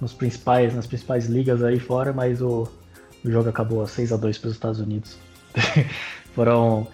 nos 0.00 0.14
principais, 0.14 0.72
nas 0.72 0.86
principais 0.86 1.26
ligas 1.26 1.64
aí 1.64 1.80
fora, 1.80 2.12
mas 2.12 2.40
o, 2.40 2.68
o 3.24 3.30
jogo 3.30 3.48
acabou 3.48 3.84
6 3.84 4.12
a 4.12 4.16
2 4.16 4.38
para 4.38 4.48
os 4.48 4.54
Estados 4.54 4.78
Unidos. 4.78 5.18
Foram 6.34 6.86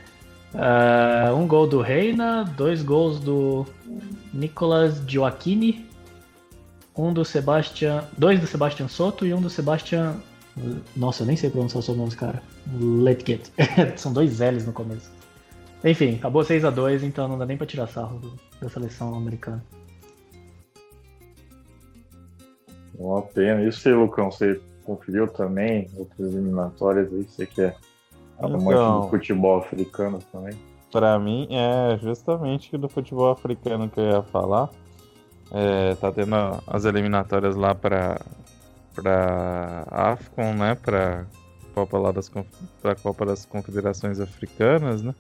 uh, 0.55 1.35
um 1.35 1.47
gol 1.47 1.67
do 1.67 1.81
Reina, 1.81 2.45
dois 2.57 2.83
gols 2.83 3.21
do 3.21 3.67
Nicolas 4.33 5.03
Gioacchini, 5.07 5.87
um 6.97 7.13
do 7.13 7.25
Sebastian, 7.25 8.05
dois 8.17 8.41
do 8.41 8.47
Sebastian 8.47 8.89
Soto 8.89 9.27
e 9.27 9.35
um 9.35 9.41
do 9.41 9.51
Sebastian 9.51 10.17
nossa, 10.97 11.23
eu 11.23 11.27
nem 11.27 11.37
sei 11.37 11.51
pronunciar 11.51 11.85
o 11.85 12.05
desse 12.05 12.17
cara. 12.17 12.43
Letget. 12.81 13.53
São 13.97 14.13
dois 14.13 14.41
L's 14.41 14.67
no 14.67 14.73
começo. 14.73 15.11
Enfim, 15.85 16.17
acabou 16.17 16.43
6 16.43 16.65
a 16.65 16.71
2 16.71 17.03
então 17.05 17.29
não 17.29 17.39
dá 17.39 17.45
nem 17.45 17.57
pra 17.57 17.67
tirar 17.67 17.87
sarro 17.87 18.21
da 18.61 18.69
seleção 18.69 19.15
americana. 19.15 19.63
Uma 22.99 23.21
pena. 23.21 23.63
E 23.63 23.71
você, 23.71 23.93
Lucão, 23.93 24.31
você 24.31 24.59
conferiu 24.85 25.29
também 25.29 25.91
outras 25.97 26.33
eliminatórias 26.33 27.13
aí? 27.13 27.25
Você 27.25 27.47
que 27.47 27.61
é 27.61 27.77
amante 28.39 28.65
então, 28.65 29.01
do 29.03 29.09
futebol 29.09 29.59
africano 29.59 30.19
também? 30.33 30.55
Pra 30.91 31.19
mim, 31.19 31.49
é 31.51 31.99
justamente 31.99 32.77
do 32.77 32.89
futebol 32.89 33.31
africano 33.31 33.89
que 33.89 34.01
eu 34.01 34.05
ia 34.05 34.23
falar. 34.23 34.71
É, 35.51 35.95
tá 35.97 36.11
tendo 36.11 36.35
as 36.67 36.85
eliminatórias 36.85 37.55
lá 37.55 37.75
para 37.75 38.21
para 38.95 39.87
Afcon, 39.91 40.55
né, 40.55 40.75
para 40.75 41.27
Copa 41.75 41.99
lá 41.99 42.11
das 42.11 42.33
para 42.81 42.95
Copa 42.95 43.27
das 43.27 43.45
Confederações 43.45 44.19
Africanas, 44.19 45.03
né? 45.03 45.15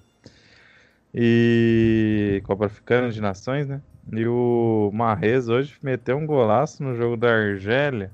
E 1.14 2.42
Copa 2.46 2.66
Africana 2.66 3.10
de 3.10 3.20
Nações, 3.20 3.66
né? 3.66 3.82
E 4.10 4.26
o 4.26 4.90
Marrez 4.94 5.48
hoje 5.48 5.76
meteu 5.82 6.16
um 6.16 6.26
golaço 6.26 6.82
no 6.82 6.94
jogo 6.96 7.16
da 7.16 7.28
Argélia 7.30 8.10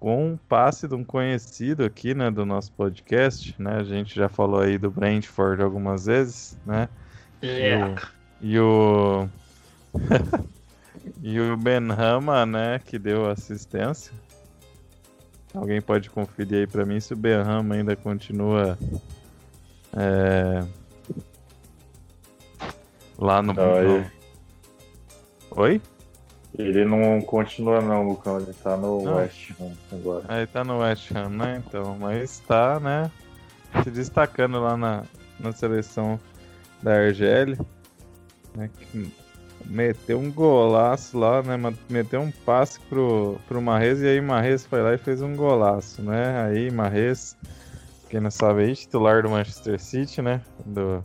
com 0.00 0.32
um 0.32 0.36
passe 0.36 0.88
de 0.88 0.94
um 0.94 1.04
conhecido 1.04 1.84
aqui, 1.84 2.14
né, 2.14 2.30
do 2.30 2.46
nosso 2.46 2.72
podcast, 2.72 3.54
né? 3.58 3.76
A 3.76 3.84
gente 3.84 4.16
já 4.16 4.30
falou 4.30 4.60
aí 4.60 4.78
do 4.78 4.90
Brentford 4.90 5.62
algumas 5.62 6.06
vezes, 6.06 6.58
né? 6.64 6.88
Yeah. 7.42 8.00
E 8.40 8.58
o 8.58 9.28
e 11.22 11.38
o 11.38 11.54
Benhama, 11.56 12.46
né, 12.46 12.80
que 12.82 12.98
deu 12.98 13.30
assistência. 13.30 14.12
Alguém 15.52 15.82
pode 15.82 16.08
conferir 16.08 16.60
aí 16.60 16.66
para 16.66 16.86
mim 16.86 16.98
se 16.98 17.12
o 17.12 17.16
Berrama 17.16 17.74
ainda 17.74 17.94
continua 17.94 18.78
é... 19.92 20.64
lá 23.18 23.42
no. 23.42 23.52
Não, 23.52 23.76
ele... 23.76 24.10
Oi? 25.50 25.82
Ele 26.58 26.84
não 26.84 27.20
continua 27.20 27.80
não, 27.80 28.08
Lucão, 28.08 28.38
ele 28.38 28.52
tá 28.52 28.76
no 28.76 29.02
não. 29.02 29.16
West 29.16 29.52
Ham 29.60 29.72
agora. 29.92 30.24
Ah, 30.28 30.38
ele 30.38 30.46
tá 30.48 30.64
no 30.64 30.78
West 30.80 31.10
Ham, 31.12 31.28
né? 31.30 31.62
Então, 31.66 31.96
mas 31.98 32.40
tá, 32.40 32.80
né? 32.80 33.10
Se 33.84 33.90
destacando 33.90 34.60
lá 34.60 34.76
na, 34.76 35.04
na 35.38 35.52
seleção 35.52 36.18
da 36.82 36.92
Argélia. 36.92 37.58
Né, 38.54 38.68
que 38.74 39.12
meteu 39.64 40.18
um 40.18 40.30
golaço 40.30 41.18
lá, 41.18 41.42
né? 41.42 41.56
Meteu 41.88 42.20
um 42.20 42.30
passe 42.30 42.80
pro, 42.80 43.38
pro 43.46 43.62
Marrez 43.62 44.02
e 44.02 44.06
aí 44.06 44.20
Marrez 44.20 44.66
foi 44.66 44.82
lá 44.82 44.94
e 44.94 44.98
fez 44.98 45.22
um 45.22 45.36
golaço, 45.36 46.02
né? 46.02 46.42
Aí 46.44 46.70
Marrez, 46.70 47.36
quem 48.08 48.20
não 48.20 48.30
sabe 48.30 48.62
aí, 48.62 48.74
titular 48.74 49.22
do 49.22 49.30
Manchester 49.30 49.80
City, 49.80 50.20
né? 50.20 50.40
Do 50.64 51.02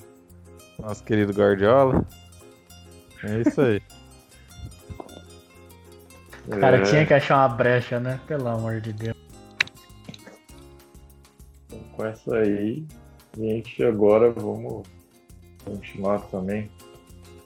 nosso 0.79 1.03
querido 1.03 1.33
Guardiola. 1.33 2.05
É 3.23 3.41
isso 3.41 3.61
aí. 3.61 3.81
O 6.47 6.59
cara 6.59 6.77
é... 6.77 6.81
tinha 6.83 7.05
que 7.05 7.13
achar 7.13 7.37
uma 7.37 7.55
brecha, 7.55 7.99
né? 7.99 8.19
Pelo 8.27 8.47
amor 8.47 8.79
de 8.81 8.93
Deus. 8.93 9.15
Com 11.93 12.05
essa 12.05 12.35
aí, 12.35 12.85
gente, 13.37 13.83
agora 13.83 14.31
vamos 14.31 14.85
continuar 15.63 16.19
também 16.27 16.69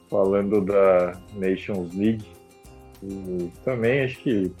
falando 0.08 0.60
da 0.60 1.18
Nations 1.34 1.94
League. 1.94 2.26
E 3.02 3.50
também 3.64 4.04
acho 4.04 4.18
que 4.18 4.52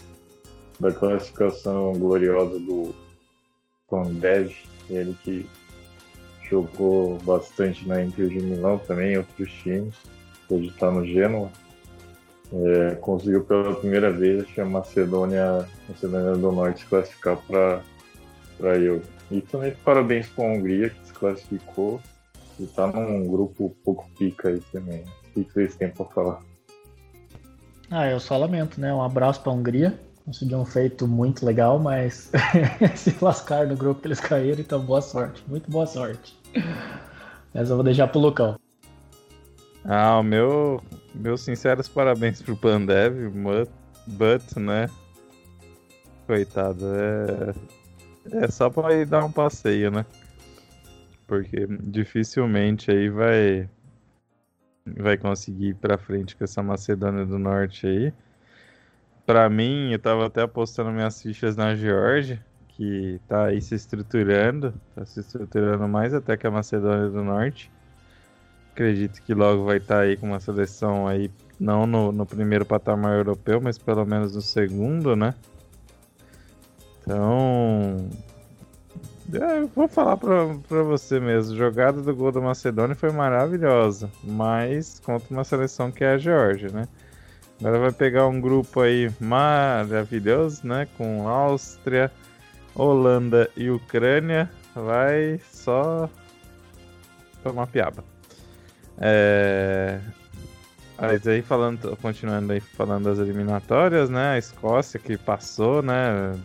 da 0.78 0.90
classificação 0.92 1.92
gloriosa 1.92 2.58
do 2.58 2.94
Pandev, 3.88 4.54
ele 4.88 5.14
que 5.22 5.46
jogou 6.48 7.18
bastante 7.18 7.86
na 7.86 8.02
Inter 8.02 8.28
de 8.28 8.40
Milão 8.40 8.78
também, 8.78 9.18
outros 9.18 9.52
times, 9.62 9.94
hoje 10.48 10.68
está 10.68 10.90
no 10.90 11.04
Genoa. 11.04 11.50
É, 12.52 12.96
conseguiu 12.96 13.44
pela 13.44 13.74
primeira 13.76 14.10
vez 14.10 14.42
acho 14.42 14.54
que 14.54 14.60
a 14.60 14.64
Macedônia, 14.64 15.68
Macedônia 15.88 16.32
do 16.32 16.50
Norte 16.50 16.80
se 16.80 16.86
classificar 16.86 17.36
para 17.46 18.76
Euro. 18.78 19.02
E 19.30 19.40
também 19.40 19.72
parabéns 19.84 20.26
para 20.28 20.44
a 20.44 20.48
Hungria 20.48 20.90
que 20.90 21.06
se 21.06 21.12
classificou 21.12 22.00
e 22.58 22.64
está 22.64 22.88
num 22.88 23.26
grupo 23.28 23.74
pouco 23.84 24.08
pica 24.18 24.48
aí 24.48 24.60
também. 24.72 25.04
O 25.36 25.44
que 25.44 25.52
vocês 25.52 25.76
têm 25.76 25.90
para 25.90 26.04
falar? 26.06 26.40
Ah, 27.88 28.08
eu 28.08 28.18
só 28.18 28.36
lamento, 28.36 28.80
né? 28.80 28.92
Um 28.92 29.02
abraço 29.02 29.40
para 29.40 29.52
a 29.52 29.54
Hungria. 29.54 29.98
Conseguiu 30.24 30.58
um 30.58 30.64
feito 30.64 31.06
muito 31.06 31.46
legal, 31.46 31.78
mas 31.78 32.30
se 32.96 33.16
lascar 33.20 33.66
no 33.66 33.76
grupo 33.76 34.00
que 34.00 34.08
eles 34.08 34.20
caíram, 34.20 34.60
então 34.60 34.80
boa 34.80 35.00
sorte. 35.00 35.42
Muito 35.48 35.70
boa 35.70 35.86
sorte. 35.86 36.36
Mas 37.54 37.70
eu 37.70 37.76
vou 37.76 37.84
deixar 37.84 38.08
pro 38.08 38.20
Lucão. 38.20 38.56
Ah, 39.84 40.18
o 40.18 40.22
meu, 40.22 40.80
meus 41.14 41.42
sinceros 41.42 41.88
parabéns 41.88 42.42
pro 42.42 42.56
Pandev, 42.56 43.28
but, 43.30 43.70
but 44.06 44.56
né? 44.56 44.88
Coitado, 46.26 46.84
é, 46.94 48.44
é 48.44 48.48
só 48.48 48.70
pra 48.70 48.94
ir 48.94 49.06
dar 49.06 49.24
um 49.24 49.32
passeio, 49.32 49.90
né? 49.90 50.06
Porque 51.26 51.66
dificilmente 51.82 52.90
aí 52.90 53.08
vai 53.08 53.68
vai 54.86 55.16
conseguir 55.16 55.68
ir 55.68 55.74
pra 55.74 55.98
frente 55.98 56.36
com 56.36 56.44
essa 56.44 56.62
Macedônia 56.62 57.24
do 57.24 57.38
Norte 57.38 57.86
aí. 57.86 58.12
Pra 59.26 59.48
mim, 59.48 59.92
eu 59.92 59.98
tava 59.98 60.26
até 60.26 60.42
apostando 60.42 60.90
minhas 60.90 61.22
fichas 61.22 61.54
na 61.54 61.74
Geórgia, 61.76 62.44
que 62.68 63.20
tá 63.28 63.46
aí 63.46 63.60
se 63.60 63.74
estruturando, 63.74 64.74
tá 64.94 65.04
se 65.04 65.20
estruturando 65.20 65.86
mais 65.86 66.12
até 66.14 66.36
que 66.36 66.46
a 66.46 66.50
Macedônia 66.50 67.08
do 67.08 67.22
Norte. 67.22 67.70
Acredito 68.80 69.20
que 69.20 69.34
logo 69.34 69.66
vai 69.66 69.76
estar 69.76 69.96
tá 69.96 70.00
aí 70.00 70.16
com 70.16 70.26
uma 70.26 70.40
seleção 70.40 71.06
aí, 71.06 71.30
não 71.60 71.86
no, 71.86 72.10
no 72.10 72.24
primeiro 72.24 72.64
patamar 72.64 73.18
europeu, 73.18 73.60
mas 73.60 73.76
pelo 73.76 74.06
menos 74.06 74.34
no 74.34 74.40
segundo, 74.40 75.14
né? 75.14 75.34
Então, 77.02 78.08
é, 79.34 79.66
vou 79.76 79.86
falar 79.86 80.16
pra 80.16 80.82
você 80.82 81.20
mesmo. 81.20 81.52
A 81.52 81.58
jogada 81.58 82.00
do 82.00 82.16
gol 82.16 82.32
da 82.32 82.40
Macedônia 82.40 82.96
foi 82.96 83.12
maravilhosa. 83.12 84.10
Mas 84.24 84.98
contra 84.98 85.26
uma 85.30 85.44
seleção 85.44 85.92
que 85.92 86.02
é 86.02 86.12
a 86.12 86.18
Geórgia, 86.18 86.70
né? 86.70 86.88
Agora 87.58 87.80
vai 87.80 87.92
pegar 87.92 88.28
um 88.28 88.40
grupo 88.40 88.80
aí 88.80 89.10
maravilhoso, 89.20 90.66
né? 90.66 90.88
Com 90.96 91.28
Áustria, 91.28 92.10
Holanda 92.74 93.50
e 93.54 93.68
Ucrânia. 93.68 94.50
Vai 94.74 95.38
só 95.52 96.08
tomar 97.42 97.66
piaba. 97.66 98.02
É... 99.00 99.98
Mas 100.98 101.26
aí 101.26 101.40
falando, 101.40 101.96
continuando 101.96 102.52
aí 102.52 102.60
falando 102.60 103.04
das 103.04 103.18
eliminatórias, 103.18 104.10
né? 104.10 104.34
A 104.34 104.38
Escócia 104.38 105.00
que 105.00 105.16
passou, 105.16 105.82
né? 105.82 106.38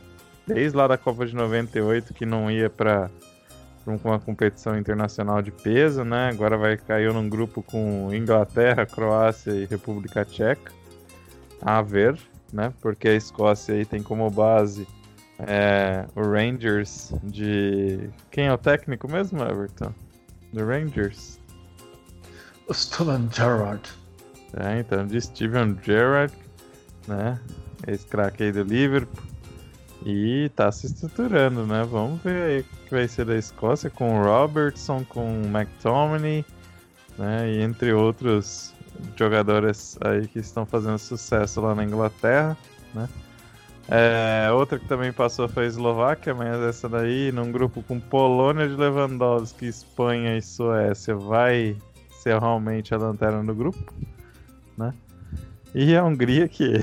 desde 0.48 0.78
lá 0.78 0.88
da 0.88 0.98
Copa 0.98 1.26
de 1.26 1.36
98 1.36 2.14
que 2.14 2.26
não 2.26 2.50
ia 2.50 2.70
para 2.70 3.10
uma 3.86 4.20
competição 4.20 4.78
internacional 4.78 5.42
de 5.42 5.52
peso, 5.52 6.04
né? 6.04 6.30
Agora 6.30 6.58
vai 6.58 6.78
cair 6.78 7.12
num 7.14 7.28
grupo 7.28 7.62
com 7.62 8.14
Inglaterra, 8.14 8.86
Croácia 8.86 9.52
e 9.52 9.66
República 9.66 10.26
Tcheca. 10.26 10.72
A 11.62 11.82
ver, 11.82 12.18
né? 12.52 12.74
Porque 12.82 13.08
a 13.08 13.16
Escócia 13.16 13.76
aí 13.76 13.86
tem 13.86 14.04
como 14.04 14.30
base 14.30 14.88
é, 15.40 16.06
o 16.16 16.22
Rangers 16.22 17.14
de. 17.24 18.10
Quem 18.32 18.48
é 18.48 18.54
o 18.54 18.58
técnico 18.58 19.10
mesmo, 19.10 19.42
Everton? 19.44 19.94
Do 20.54 20.66
Rangers? 20.66 21.40
Steven 22.74 23.30
Gerrard. 23.32 23.82
É, 24.58 24.80
então, 24.80 25.06
de 25.06 25.20
Steven 25.22 25.78
Gerrard, 25.84 26.34
né? 27.08 27.40
Esse 27.88 28.06
craque 28.08 28.44
aí 28.44 28.52
do 28.52 28.64
Liverpool. 28.64 29.24
E 30.06 30.50
tá 30.56 30.72
se 30.72 30.86
estruturando, 30.86 31.66
né? 31.66 31.84
Vamos 31.84 32.22
ver 32.22 32.44
aí 32.44 32.60
o 32.60 32.64
que 32.64 32.92
vai 32.92 33.08
ser 33.08 33.26
da 33.26 33.36
Escócia 33.36 33.90
com 33.90 34.20
o 34.20 34.24
Robertson, 34.24 35.04
com 35.10 35.42
o 35.42 35.46
McTominay, 35.46 36.46
né? 37.18 37.52
E 37.52 37.62
entre 37.62 37.92
outros 37.92 38.74
jogadores 39.16 39.98
aí 40.02 40.28
que 40.28 40.40
estão 40.40 40.66
fazendo 40.66 40.98
sucesso 40.98 41.60
lá 41.62 41.74
na 41.74 41.84
Inglaterra, 41.84 42.56
né? 42.94 43.10
É, 43.88 44.52
outra 44.52 44.80
que 44.80 44.88
também 44.88 45.12
passou 45.12 45.48
foi 45.48 45.66
a 45.66 45.68
Eslováquia, 45.68 46.34
mas 46.34 46.60
essa 46.62 46.90
daí, 46.90 47.32
num 47.32 47.52
grupo 47.52 47.84
com 47.84 48.00
Polônia 48.00 48.68
de 48.68 48.76
Lewandowski, 48.76 49.68
Espanha 49.68 50.38
e 50.38 50.42
Suécia, 50.42 51.16
vai 51.16 51.78
ser 52.26 52.40
realmente 52.40 52.92
a 52.92 52.98
lanterna 52.98 53.44
do 53.44 53.54
grupo, 53.54 53.94
né? 54.76 54.92
E 55.76 55.96
a 55.96 56.04
Hungria 56.04 56.48
que 56.48 56.74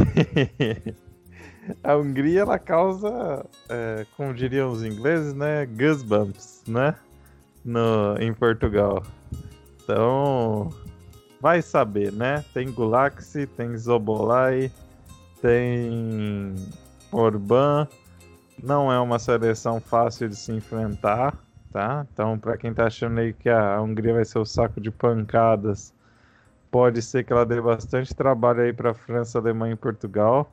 a 1.83 1.97
Hungria 1.97 2.43
ela 2.43 2.61
causa, 2.61 3.45
é, 3.69 4.07
como 4.17 4.33
diriam 4.33 4.71
os 4.71 4.85
ingleses, 4.85 5.35
né, 5.35 5.67
goosebumps, 5.67 6.63
né, 6.69 6.95
no 7.65 8.17
em 8.21 8.33
Portugal. 8.33 9.03
Então, 9.83 10.73
vai 11.41 11.61
saber, 11.61 12.13
né? 12.13 12.45
Tem 12.55 12.71
Gulaxi, 12.71 13.49
tem 13.49 13.77
Zobolai, 13.77 14.71
tem 15.41 16.55
Orban. 17.11 17.89
Não 18.63 18.93
é 18.93 19.01
uma 19.01 19.19
seleção 19.19 19.81
fácil 19.81 20.29
de 20.29 20.37
se 20.37 20.53
enfrentar, 20.53 21.37
tá? 21.73 22.07
Então, 22.13 22.39
para 22.39 22.57
quem 22.57 22.73
tá 22.73 22.87
achando 22.87 23.19
aí 23.19 23.33
que 23.33 23.49
a 23.49 23.81
Hungria 23.81 24.15
vai 24.15 24.25
ser 24.25 24.39
o 24.39 24.45
saco 24.45 24.81
de 24.81 24.91
pancadas, 24.91 25.95
pode 26.71 27.01
ser 27.03 27.25
que 27.25 27.33
ela 27.33 27.47
dê 27.47 27.61
bastante 27.61 28.15
trabalho 28.15 28.61
aí 28.61 28.73
para 28.73 28.95
França, 28.95 29.39
Alemanha 29.39 29.73
e 29.75 29.77
Portugal, 29.77 30.53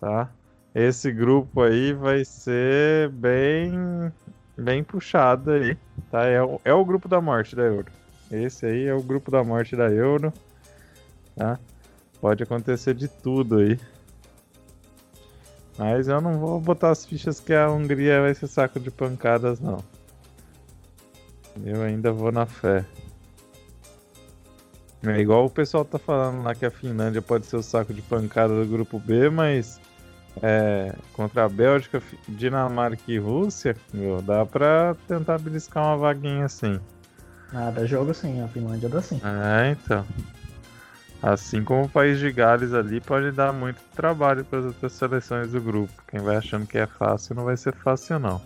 tá? 0.00 0.28
Esse 0.74 1.10
grupo 1.10 1.62
aí 1.62 1.92
vai 1.92 2.24
ser 2.24 3.08
bem 3.10 4.12
bem 4.58 4.82
puxado 4.82 5.52
aí, 5.52 5.76
tá? 6.10 6.24
É 6.26 6.42
o, 6.42 6.60
é 6.64 6.74
o 6.74 6.84
grupo 6.84 7.08
da 7.08 7.20
morte 7.20 7.54
da 7.54 7.62
Euro. 7.62 7.90
Esse 8.30 8.66
aí 8.66 8.86
é 8.86 8.94
o 8.94 9.02
grupo 9.02 9.30
da 9.30 9.44
morte 9.44 9.76
da 9.76 9.90
Euro, 9.90 10.32
tá? 11.36 11.58
Pode 12.20 12.42
acontecer 12.42 12.94
de 12.94 13.08
tudo 13.08 13.58
aí. 13.58 13.78
Mas 15.78 16.08
eu 16.08 16.20
não 16.20 16.38
vou 16.38 16.60
botar 16.60 16.90
as 16.90 17.04
fichas 17.04 17.38
que 17.38 17.52
a 17.52 17.70
Hungria 17.70 18.22
vai 18.22 18.34
ser 18.34 18.46
saco 18.46 18.80
de 18.80 18.90
pancadas, 18.90 19.60
não. 19.60 19.78
Eu 21.64 21.82
ainda 21.82 22.12
vou 22.12 22.32
na 22.32 22.46
fé. 22.46 22.84
É 25.04 25.20
igual 25.20 25.44
o 25.44 25.50
pessoal 25.50 25.84
tá 25.84 25.98
falando 25.98 26.42
lá 26.42 26.54
que 26.54 26.66
a 26.66 26.70
Finlândia 26.70 27.22
pode 27.22 27.46
ser 27.46 27.56
o 27.56 27.62
saco 27.62 27.92
de 27.92 28.02
pancada 28.02 28.54
do 28.54 28.66
grupo 28.66 28.98
B, 28.98 29.30
mas 29.30 29.80
é, 30.42 30.94
contra 31.12 31.44
a 31.44 31.48
Bélgica, 31.48 32.02
Dinamarca 32.28 33.02
e 33.06 33.18
Rússia, 33.18 33.76
meu, 33.92 34.20
dá 34.20 34.44
pra 34.44 34.96
tentar 35.06 35.38
beliscar 35.38 35.84
uma 35.84 35.96
vaguinha 35.96 36.46
assim. 36.46 36.80
Ah, 37.52 37.70
dá 37.70 37.86
jogo 37.86 38.12
sim, 38.12 38.42
a 38.42 38.48
Finlândia 38.48 38.88
dá 38.88 39.00
sim. 39.00 39.20
É, 39.22 39.70
então. 39.70 40.04
Assim 41.22 41.64
como 41.64 41.84
o 41.84 41.88
país 41.88 42.18
de 42.18 42.30
Gales 42.30 42.74
ali 42.74 43.00
pode 43.00 43.32
dar 43.32 43.52
muito 43.52 43.80
trabalho 43.94 44.44
para 44.44 44.60
as 44.60 44.64
outras 44.66 44.92
seleções 44.92 45.50
do 45.50 45.60
grupo. 45.60 45.92
Quem 46.08 46.20
vai 46.20 46.36
achando 46.36 46.66
que 46.66 46.78
é 46.78 46.86
fácil 46.86 47.34
não 47.34 47.44
vai 47.44 47.56
ser 47.56 47.74
fácil 47.74 48.18
não. 48.18 48.40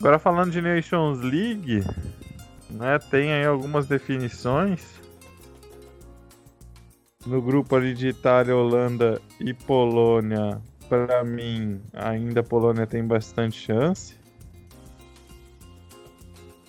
Agora 0.00 0.18
falando 0.18 0.52
de 0.52 0.62
Nations 0.62 1.20
League, 1.20 1.82
né, 2.70 2.98
tem 3.10 3.32
aí 3.32 3.44
algumas 3.44 3.86
definições. 3.86 4.98
No 7.26 7.42
grupo 7.42 7.76
ali 7.76 7.92
de 7.92 8.08
Itália, 8.08 8.56
Holanda 8.56 9.20
e 9.40 9.52
Polônia, 9.52 10.62
para 10.88 11.22
mim, 11.22 11.80
ainda 11.92 12.40
a 12.40 12.44
Polônia 12.44 12.86
tem 12.86 13.04
bastante 13.04 13.60
chance. 13.60 14.17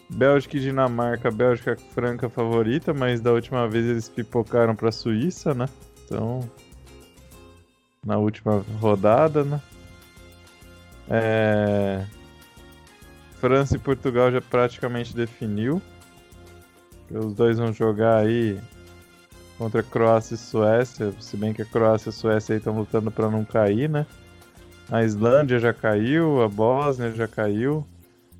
Bélgica 0.10 0.58
e 0.58 0.60
Dinamarca, 0.60 1.30
Bélgica 1.30 1.78
franca 1.94 2.28
favorita, 2.30 2.94
mas 2.94 3.22
da 3.22 3.32
última 3.32 3.68
vez 3.68 3.86
eles 3.86 4.10
pipocaram 4.10 4.76
para 4.76 4.92
Suíça, 4.92 5.54
né? 5.54 5.68
Então, 6.06 6.50
na 8.04 8.18
última 8.18 8.64
rodada, 8.80 9.44
né? 9.44 9.62
É... 11.10 12.06
França 13.40 13.76
e 13.76 13.80
Portugal 13.80 14.32
já 14.32 14.42
praticamente 14.42 15.16
definiu. 15.16 15.82
Os 17.12 17.34
dois 17.34 17.58
vão 17.58 17.72
jogar 17.72 18.18
aí 18.18 18.60
contra 19.58 19.84
Croácia 19.84 20.36
e 20.36 20.38
Suécia, 20.38 21.14
se 21.20 21.38
bem 21.38 21.54
que 21.54 21.62
a 21.62 21.66
Croácia 21.66 22.10
e 22.10 22.12
a 22.12 22.14
Suécia 22.14 22.56
estão 22.56 22.78
lutando 22.78 23.12
para 23.12 23.30
não 23.30 23.46
cair, 23.46 23.90
né? 23.90 24.06
A 24.90 25.04
Islândia 25.04 25.60
já 25.60 25.74
caiu, 25.74 26.42
a 26.42 26.48
Bósnia 26.48 27.12
já 27.12 27.28
caiu 27.28 27.86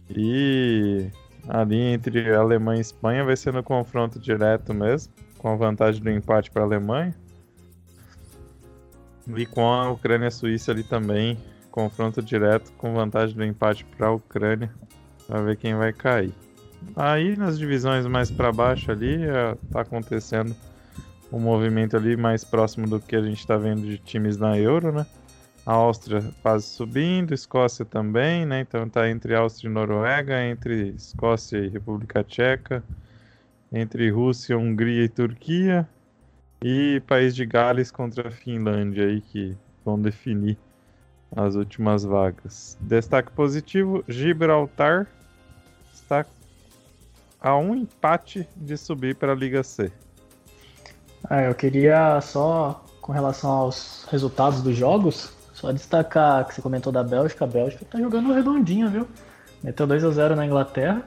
e 0.10 1.08
ali 1.48 1.94
entre 1.94 2.34
Alemanha 2.34 2.80
e 2.80 2.82
Espanha 2.82 3.24
vai 3.24 3.36
ser 3.36 3.54
no 3.54 3.64
confronto 3.64 4.20
direto 4.20 4.74
mesmo, 4.74 5.14
com 5.38 5.50
a 5.50 5.56
vantagem 5.56 6.02
do 6.02 6.10
empate 6.10 6.52
para 6.52 6.64
a 6.64 6.66
Alemanha. 6.66 7.16
E 9.36 9.46
com 9.46 9.66
a 9.72 9.92
Ucrânia 9.92 10.26
e 10.26 10.28
a 10.28 10.32
Suíça 10.32 10.72
ali 10.72 10.84
também, 10.84 11.38
confronto 11.72 12.22
direto 12.22 12.72
com 12.74 12.94
vantagem 12.94 13.36
do 13.36 13.44
empate 13.44 13.86
para 13.86 14.08
a 14.08 14.12
Ucrânia, 14.12 14.72
para 15.28 15.42
ver 15.42 15.58
quem 15.58 15.76
vai 15.76 15.94
cair. 15.94 16.34
Aí 16.96 17.36
nas 17.36 17.58
divisões 17.58 18.06
mais 18.08 18.32
para 18.32 18.52
baixo 18.52 18.92
ali 18.92 19.24
está 19.64 19.82
acontecendo 19.82 20.56
um 21.32 21.40
movimento 21.40 21.96
ali 21.96 22.18
mais 22.18 22.44
próximo 22.44 22.88
do 22.88 23.00
que 23.00 23.16
a 23.16 23.22
gente 23.22 23.40
está 23.40 23.58
vendo 23.58 23.82
de 23.82 23.98
times 23.98 24.38
na 24.38 24.58
Euro, 24.58 24.92
né? 24.92 25.06
A 25.70 25.74
Áustria 25.74 26.24
quase 26.42 26.66
subindo, 26.66 27.32
Escócia 27.32 27.86
também, 27.86 28.44
né? 28.44 28.62
Então 28.62 28.88
está 28.88 29.08
entre 29.08 29.36
Áustria 29.36 29.70
e 29.70 29.72
Noruega, 29.72 30.44
entre 30.44 30.96
Escócia 30.96 31.60
e 31.60 31.70
República 31.70 32.24
Tcheca, 32.24 32.84
entre 33.72 34.10
Rússia, 34.10 34.58
Hungria 34.58 35.04
e 35.04 35.08
Turquia, 35.08 35.88
e 36.60 37.00
País 37.06 37.36
de 37.36 37.46
Gales 37.46 37.92
contra 37.92 38.30
a 38.30 38.32
Finlândia 38.32 39.06
aí 39.06 39.22
que 39.22 39.56
vão 39.86 40.02
definir 40.02 40.58
as 41.36 41.54
últimas 41.54 42.04
vagas. 42.04 42.76
Destaque 42.82 43.32
positivo: 43.34 44.04
Gibraltar 44.08 45.06
está 45.94 46.26
a 47.40 47.56
um 47.56 47.76
empate 47.76 48.50
de 48.56 48.76
subir 48.76 49.16
para 49.16 49.34
a 49.34 49.36
Liga 49.36 49.62
C. 49.62 49.92
Ah, 51.30 51.44
eu 51.44 51.54
queria 51.54 52.20
só, 52.22 52.84
com 53.00 53.12
relação 53.12 53.52
aos 53.52 54.08
resultados 54.10 54.64
dos 54.64 54.76
jogos, 54.76 55.38
só 55.60 55.72
destacar 55.72 56.48
que 56.48 56.56
você 56.56 56.62
comentou 56.62 56.92
da 56.92 57.04
Bélgica. 57.04 57.46
A 57.46 57.48
Bélgica 57.48 57.86
tá 57.86 58.00
jogando 58.00 58.34
redondinho, 58.34 58.90
viu? 58.90 59.08
Meteu 59.62 59.86
2 59.86 60.04
a 60.06 60.12
0 60.12 60.36
na 60.36 60.46
Inglaterra. 60.46 61.04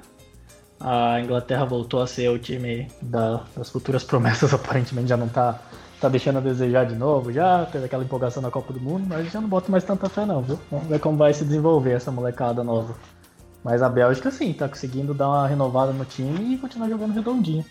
A 0.79 1.21
Inglaterra 1.21 1.65
voltou 1.65 2.03
a 2.03 2.07
ser 2.07 2.29
o 2.29 2.39
time 2.39 2.89
da, 3.01 3.45
das 3.57 3.71
futuras 3.71 4.05
promessas, 4.05 4.53
aparentemente 4.55 5.09
já 5.09 5.17
não 5.17 5.29
tá, 5.29 5.59
tá 6.01 6.09
deixando 6.09 6.39
a 6.39 6.41
desejar 6.41 6.85
de 6.87 6.97
novo, 6.97 7.33
já 7.33 7.65
teve 7.67 7.85
aquela 7.85 8.03
empolgação 8.03 8.43
na 8.43 8.51
Copa 8.51 8.73
do 8.73 8.81
Mundo, 8.81 9.07
mas 9.09 9.31
já 9.31 9.41
não 9.41 9.49
boto 9.49 9.71
mais 9.71 9.85
tanta 9.85 10.09
fé 10.09 10.27
não, 10.27 10.43
viu? 10.43 10.59
Vamos 10.71 10.89
ver 10.89 10.99
como 10.99 11.17
vai 11.17 11.33
se 11.33 11.45
desenvolver 11.45 11.93
essa 11.93 12.11
molecada 12.11 12.65
nova. 12.65 12.97
Mas 13.63 13.81
a 13.81 13.89
Bélgica 13.89 14.31
sim, 14.33 14.53
tá 14.53 14.69
conseguindo 14.69 15.15
dar 15.15 15.29
uma 15.29 15.47
renovada 15.47 15.93
no 15.93 16.05
time 16.05 16.55
e 16.55 16.59
continuar 16.59 16.89
jogando 16.89 17.15
redondinho. 17.15 17.65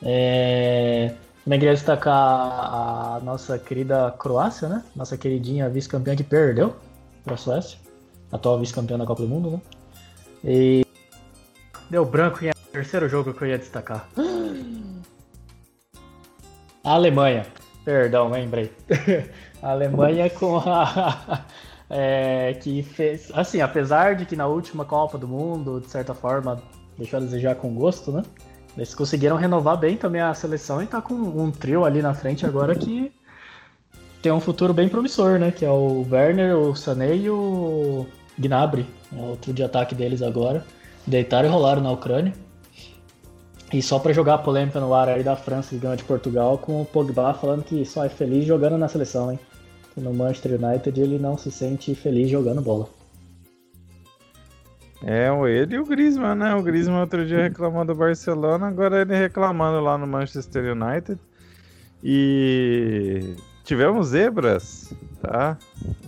É... 0.00 1.12
Também 1.44 1.58
queria 1.58 1.74
destacar 1.74 2.14
a 2.14 3.20
nossa 3.22 3.58
querida 3.58 4.14
Croácia, 4.18 4.68
né? 4.68 4.84
Nossa 4.94 5.16
queridinha 5.16 5.68
vice-campeã 5.68 6.14
que 6.14 6.22
perdeu 6.22 6.76
para 7.24 7.34
a 7.34 7.36
Suécia, 7.36 7.78
atual 8.30 8.60
vice-campeã 8.60 8.96
da 8.96 9.04
Copa 9.04 9.22
do 9.22 9.28
Mundo, 9.28 9.50
né? 9.50 9.60
E 10.44 10.86
deu 11.90 12.04
branco 12.04 12.44
em 12.44 12.52
terceiro 12.72 13.08
jogo 13.08 13.34
que 13.34 13.42
eu 13.42 13.48
ia 13.48 13.58
destacar. 13.58 14.08
A 16.84 16.94
Alemanha. 16.94 17.46
Perdão, 17.84 18.28
lembrei. 18.28 18.72
A 19.62 19.70
Alemanha 19.70 20.30
com 20.30 20.58
a. 20.58 21.44
É, 21.94 22.54
que 22.54 22.82
fez. 22.82 23.30
Assim, 23.34 23.60
apesar 23.60 24.16
de 24.16 24.24
que 24.24 24.34
na 24.34 24.46
última 24.46 24.82
Copa 24.82 25.18
do 25.18 25.28
Mundo, 25.28 25.78
de 25.78 25.90
certa 25.90 26.14
forma, 26.14 26.58
deixou 26.96 27.18
a 27.18 27.20
desejar 27.20 27.54
com 27.56 27.74
gosto, 27.74 28.10
né? 28.10 28.22
Eles 28.76 28.94
conseguiram 28.94 29.36
renovar 29.36 29.76
bem 29.76 29.96
também 29.96 30.20
a 30.20 30.32
seleção 30.32 30.82
e 30.82 30.86
tá 30.86 31.00
com 31.00 31.14
um 31.14 31.50
trio 31.50 31.84
ali 31.84 32.00
na 32.00 32.14
frente 32.14 32.46
agora 32.46 32.74
que 32.74 33.12
tem 34.22 34.32
um 34.32 34.40
futuro 34.40 34.72
bem 34.72 34.88
promissor, 34.88 35.38
né? 35.38 35.50
Que 35.50 35.64
é 35.64 35.70
o 35.70 36.06
Werner, 36.10 36.56
o 36.56 36.74
Sané 36.74 37.16
e 37.16 37.28
o 37.28 38.06
Gnabry. 38.38 38.86
É 39.14 39.20
o 39.20 39.36
trio 39.36 39.54
de 39.54 39.62
ataque 39.62 39.94
deles 39.94 40.22
agora. 40.22 40.64
Deitaram 41.06 41.48
e 41.48 41.52
rolaram 41.52 41.82
na 41.82 41.90
Ucrânia. 41.90 42.32
E 43.72 43.82
só 43.82 43.98
para 43.98 44.12
jogar 44.12 44.34
a 44.34 44.38
polêmica 44.38 44.78
no 44.80 44.94
ar 44.94 45.08
aí 45.08 45.22
da 45.22 45.34
França 45.34 45.76
ganhou 45.76 45.96
de 45.96 46.04
Portugal, 46.04 46.58
com 46.58 46.82
o 46.82 46.84
Pogba 46.84 47.32
falando 47.34 47.64
que 47.64 47.84
só 47.84 48.04
é 48.04 48.08
feliz 48.08 48.44
jogando 48.44 48.78
na 48.78 48.86
seleção, 48.86 49.32
hein? 49.32 49.38
Que 49.94 50.00
no 50.00 50.14
Manchester 50.14 50.62
United 50.62 51.00
ele 51.00 51.18
não 51.18 51.36
se 51.36 51.50
sente 51.50 51.94
feliz 51.94 52.30
jogando 52.30 52.62
bola. 52.62 52.88
É, 55.04 55.28
ele 55.48 55.74
e 55.74 55.78
o 55.80 55.84
Griezmann, 55.84 56.36
né? 56.36 56.54
O 56.54 56.62
Griezmann 56.62 57.00
outro 57.00 57.26
dia 57.26 57.42
reclamando 57.42 57.92
do 57.92 57.98
Barcelona, 57.98 58.68
agora 58.68 59.00
ele 59.00 59.16
reclamando 59.16 59.80
lá 59.80 59.98
no 59.98 60.06
Manchester 60.06 60.76
United. 60.76 61.18
E 62.04 63.34
tivemos 63.64 64.08
zebras, 64.08 64.94
tá? 65.20 65.58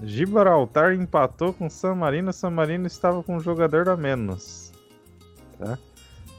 Gibraltar 0.02 0.94
empatou 0.94 1.52
com 1.52 1.68
San 1.68 1.96
Marino, 1.96 2.32
San 2.32 2.50
Marino 2.50 2.86
estava 2.86 3.22
com 3.22 3.36
um 3.36 3.40
jogador 3.40 3.88
a 3.88 3.96
menos, 3.96 4.72
tá? 5.58 5.76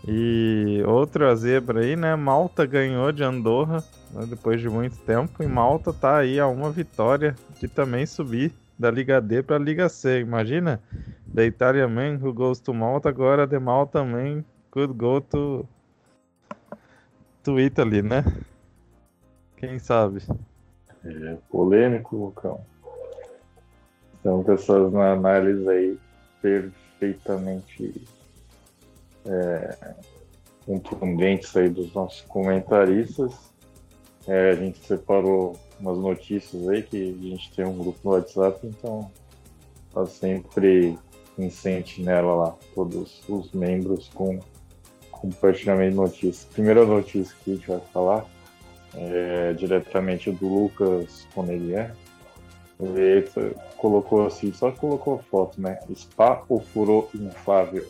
E 0.07 0.83
outra 0.85 1.35
zebra 1.35 1.81
aí, 1.81 1.95
né? 1.95 2.15
Malta 2.15 2.65
ganhou 2.65 3.11
de 3.11 3.23
Andorra, 3.23 3.83
né, 4.13 4.25
depois 4.29 4.61
de 4.61 4.69
muito 4.69 4.97
tempo. 4.97 5.41
E 5.41 5.47
Malta 5.47 5.91
tá 5.91 6.17
aí 6.17 6.39
a 6.39 6.47
uma 6.47 6.69
vitória 6.69 7.35
de 7.59 7.67
também 7.67 8.05
subir 8.05 8.53
da 8.77 8.91
Liga 8.91 9.21
D 9.21 9.41
para 9.41 9.55
a 9.55 9.59
Liga 9.59 9.89
C. 9.89 10.19
Imagina? 10.19 10.81
The 11.33 11.45
Italian 11.45 11.89
man 11.89 12.15
who 12.21 12.33
goes 12.33 12.59
to 12.61 12.73
Malta, 12.73 13.09
agora 13.09 13.47
the 13.47 13.59
Malta 13.59 14.03
man 14.03 14.43
could 14.71 14.93
go 14.93 15.19
to, 15.19 15.67
to 17.43 17.59
Italy, 17.59 18.01
né? 18.01 18.23
Quem 19.57 19.79
sabe? 19.79 20.21
É 21.03 21.37
polêmico, 21.49 22.15
Lucão. 22.17 22.61
Então, 24.19 24.43
com 24.43 24.51
essas 24.53 24.95
análises 24.95 25.67
aí 25.67 25.99
perfeitamente 26.41 28.07
é, 29.25 29.95
contundentes 30.65 31.55
aí 31.55 31.69
dos 31.69 31.93
nossos 31.93 32.21
comentaristas, 32.21 33.51
é, 34.27 34.51
a 34.51 34.55
gente 34.55 34.79
separou 34.79 35.57
umas 35.79 35.97
notícias 35.97 36.67
aí 36.67 36.83
que 36.83 36.97
a 36.97 37.29
gente 37.29 37.51
tem 37.53 37.65
um 37.65 37.77
grupo 37.77 37.99
no 38.03 38.11
WhatsApp, 38.11 38.65
então 38.65 39.11
tá 39.93 40.05
sempre 40.05 40.97
em 41.37 41.49
sentinela 41.49 42.35
lá, 42.35 42.55
todos 42.73 43.21
os 43.27 43.51
membros 43.51 44.09
com 44.13 44.39
compartilhamento 45.11 45.91
de 45.91 45.97
notícias. 45.97 46.45
Primeira 46.53 46.85
notícia 46.85 47.35
que 47.43 47.51
a 47.51 47.55
gente 47.55 47.67
vai 47.67 47.79
falar 47.91 48.25
é 48.93 49.53
diretamente 49.53 50.31
do 50.31 50.47
Lucas 50.47 51.27
Conelier. 51.33 51.93
Ele 52.79 53.25
colocou 53.77 54.27
assim, 54.27 54.51
só 54.51 54.71
colocou 54.71 55.17
foto, 55.31 55.61
né? 55.61 55.79
Spa 55.93 56.43
ou 56.49 56.59
furou 56.59 57.09
inflável? 57.13 57.85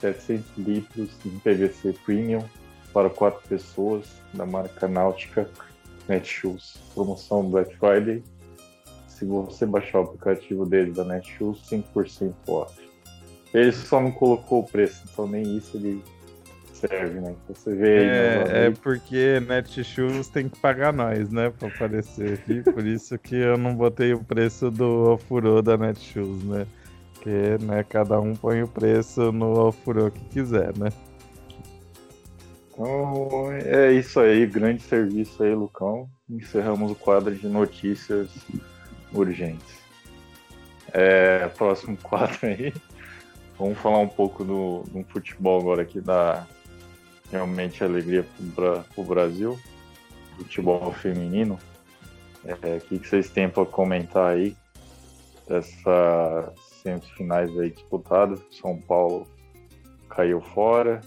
700 0.00 0.58
litros 0.58 1.10
em 1.24 1.38
PVC 1.38 1.94
Premium 2.04 2.42
para 2.92 3.10
quatro 3.10 3.46
pessoas 3.48 4.06
da 4.32 4.44
marca 4.44 4.86
Náutica 4.86 5.48
Netshoes. 6.08 6.76
Promoção 6.94 7.48
Black 7.48 7.76
Friday. 7.76 8.22
Se 9.06 9.24
você 9.24 9.64
baixar 9.64 10.00
o 10.00 10.02
aplicativo 10.04 10.66
dele 10.66 10.92
da 10.92 11.04
Netshoes, 11.04 11.58
5% 11.70 12.34
off. 12.48 12.74
Ele 13.52 13.72
só 13.72 14.00
não 14.00 14.10
colocou 14.10 14.60
o 14.60 14.66
preço, 14.66 15.04
então 15.10 15.28
nem 15.28 15.56
isso 15.56 15.76
ele 15.76 16.02
serve, 16.72 17.20
né? 17.20 17.34
Você 17.48 17.74
vê 17.74 17.98
aí. 17.98 18.06
É, 18.06 18.66
é 18.66 18.70
porque 18.70 19.40
Netshoes 19.40 20.28
tem 20.28 20.48
que 20.48 20.58
pagar 20.58 20.92
nós, 20.92 21.30
né? 21.30 21.50
Pra 21.50 21.68
aparecer 21.68 22.34
aqui. 22.34 22.62
Por 22.62 22.84
isso 22.84 23.16
que 23.18 23.36
eu 23.36 23.56
não 23.56 23.74
botei 23.74 24.12
o 24.12 24.22
preço 24.22 24.70
do 24.70 25.12
ofurô 25.12 25.62
da 25.62 25.76
Netshoes, 25.76 26.42
né? 26.44 26.66
Porque 27.14 27.64
né, 27.64 27.84
cada 27.88 28.20
um 28.20 28.34
põe 28.34 28.62
o 28.62 28.68
preço 28.68 29.32
no 29.32 29.68
ofurô 29.68 30.10
que 30.10 30.24
quiser, 30.26 30.76
né? 30.76 30.90
Então, 32.74 33.52
é 33.52 33.92
isso 33.92 34.18
aí, 34.18 34.44
grande 34.46 34.82
serviço 34.82 35.42
aí, 35.44 35.54
Lucão. 35.54 36.08
Encerramos 36.28 36.90
o 36.90 36.94
quadro 36.96 37.32
de 37.32 37.46
notícias 37.46 38.28
urgentes. 39.12 39.78
É, 40.92 41.46
próximo 41.48 41.96
quadro 42.02 42.38
aí. 42.42 42.74
Vamos 43.56 43.78
falar 43.78 44.00
um 44.00 44.08
pouco 44.08 44.44
do, 44.44 44.82
do 44.90 45.04
futebol 45.04 45.60
agora 45.60 45.82
aqui 45.82 46.00
da 46.00 46.44
realmente 47.30 47.84
alegria 47.84 48.26
para 48.56 48.84
o 48.96 49.04
Brasil, 49.04 49.58
futebol 50.36 50.92
feminino. 50.92 51.56
É, 52.44 52.76
o 52.76 52.80
que, 52.80 52.98
que 52.98 53.08
vocês 53.08 53.30
têm 53.30 53.48
para 53.48 53.64
comentar 53.64 54.32
aí 54.32 54.56
dessas 55.48 56.52
semifinais 56.82 57.56
aí 57.56 57.70
disputadas? 57.70 58.40
São 58.50 58.76
Paulo 58.76 59.28
caiu 60.08 60.40
fora, 60.40 61.00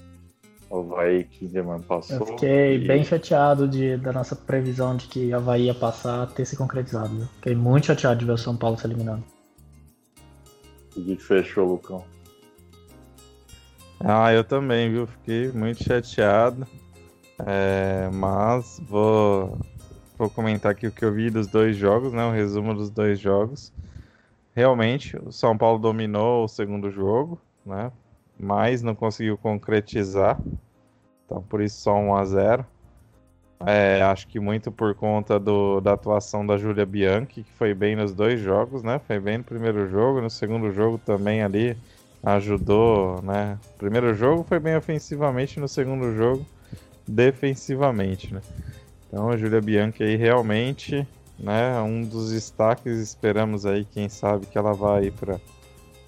Havaí 0.72 1.24
Kinderman 1.24 1.82
passou. 1.82 2.18
Eu 2.18 2.26
fiquei 2.26 2.76
e... 2.76 2.88
bem 2.88 3.04
chateado 3.04 3.68
de, 3.68 3.98
da 3.98 4.12
nossa 4.12 4.36
previsão 4.36 4.96
de 4.96 5.08
que 5.08 5.32
o 5.32 5.36
Havaí 5.38 5.66
ia 5.66 5.74
passar 5.74 6.28
ter 6.28 6.46
se 6.46 6.58
concretizado. 6.58 7.16
Viu? 7.16 7.28
Fiquei 7.36 7.56
muito 7.56 7.88
chateado 7.88 8.20
de 8.20 8.26
ver 8.26 8.34
o 8.34 8.38
São 8.38 8.56
Paulo 8.56 8.78
se 8.78 8.86
eliminando. 8.86 9.24
O 10.96 11.02
que 11.02 11.16
fechou, 11.18 11.68
Lucão? 11.68 12.04
Ah, 14.00 14.32
eu 14.34 14.44
também, 14.44 14.92
viu? 14.92 15.08
Fiquei 15.08 15.52
muito 15.52 15.84
chateado. 15.84 16.68
É, 17.46 18.10
mas 18.12 18.82
vou, 18.88 19.60
vou 20.18 20.30
comentar 20.30 20.72
aqui 20.72 20.88
o 20.88 20.92
que 20.92 21.06
eu 21.06 21.14
vi 21.14 21.30
dos 21.30 21.48
dois 21.48 21.76
jogos, 21.76 22.14
né? 22.14 22.26
O 22.26 22.32
resumo 22.32 22.74
dos 22.74 22.90
dois 22.90 23.20
jogos. 23.20 23.72
Realmente, 24.56 25.16
o 25.24 25.32
São 25.32 25.56
Paulo 25.58 25.78
dominou 25.78 26.44
o 26.44 26.48
segundo 26.48 26.90
jogo, 26.90 27.40
né? 27.66 27.92
Mas 28.40 28.82
não 28.82 28.96
conseguiu 28.96 29.38
concretizar. 29.38 30.40
Então, 31.26 31.42
por 31.42 31.62
isso, 31.62 31.82
só 31.82 31.96
1 31.96 32.16
a 32.16 32.26
0 32.26 32.66
é, 33.66 34.02
Acho 34.04 34.28
que 34.28 34.40
muito 34.40 34.72
por 34.72 34.94
conta 34.94 35.40
do, 35.40 35.82
da 35.82 35.94
atuação 35.94 36.46
da 36.46 36.58
Júlia 36.58 36.86
Bianchi, 36.86 37.44
que 37.44 37.52
foi 37.54 37.74
bem 37.74 37.96
nos 37.96 38.14
dois 38.14 38.40
jogos, 38.40 38.84
né? 38.84 39.00
Foi 39.00 39.20
bem 39.20 39.40
no 39.40 39.44
primeiro 39.44 39.90
jogo, 39.90 40.22
no 40.22 40.30
segundo 40.30 40.72
jogo 40.72 41.00
também 41.00 41.42
ali 41.42 41.76
ajudou, 42.24 43.22
né? 43.22 43.58
Primeiro 43.78 44.14
jogo 44.14 44.44
foi 44.44 44.60
bem 44.60 44.76
ofensivamente, 44.76 45.60
no 45.60 45.68
segundo 45.68 46.16
jogo 46.16 46.46
defensivamente, 47.08 48.34
né? 48.34 48.42
Então 49.08 49.30
a 49.30 49.38
Júlia 49.38 49.62
Bianchi 49.62 50.04
aí 50.04 50.16
realmente, 50.16 51.08
né, 51.40 51.80
um 51.82 52.04
dos 52.04 52.32
destaques, 52.32 53.00
esperamos 53.00 53.66
aí, 53.66 53.86
quem 53.86 54.10
sabe 54.10 54.46
que 54.46 54.58
ela 54.58 54.74
vai 54.74 55.12
para 55.12 55.40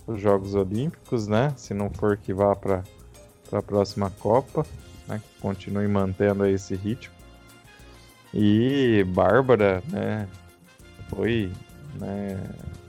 os 0.10 0.20
Jogos 0.20 0.56
Olímpicos, 0.56 1.28
né? 1.28 1.54
Se 1.56 1.74
não 1.74 1.90
for 1.90 2.18
que 2.18 2.34
vá 2.34 2.56
para 2.56 2.84
a 3.52 3.62
próxima 3.62 4.12
Copa, 4.20 4.66
né? 5.08 5.20
Que 5.20 5.42
continue 5.42 5.88
mantendo 5.88 6.46
esse 6.46 6.76
ritmo. 6.76 7.14
E 8.34 9.04
Bárbara, 9.10 9.84
né? 9.88 10.28
Foi, 11.10 11.52
né? 12.00 12.40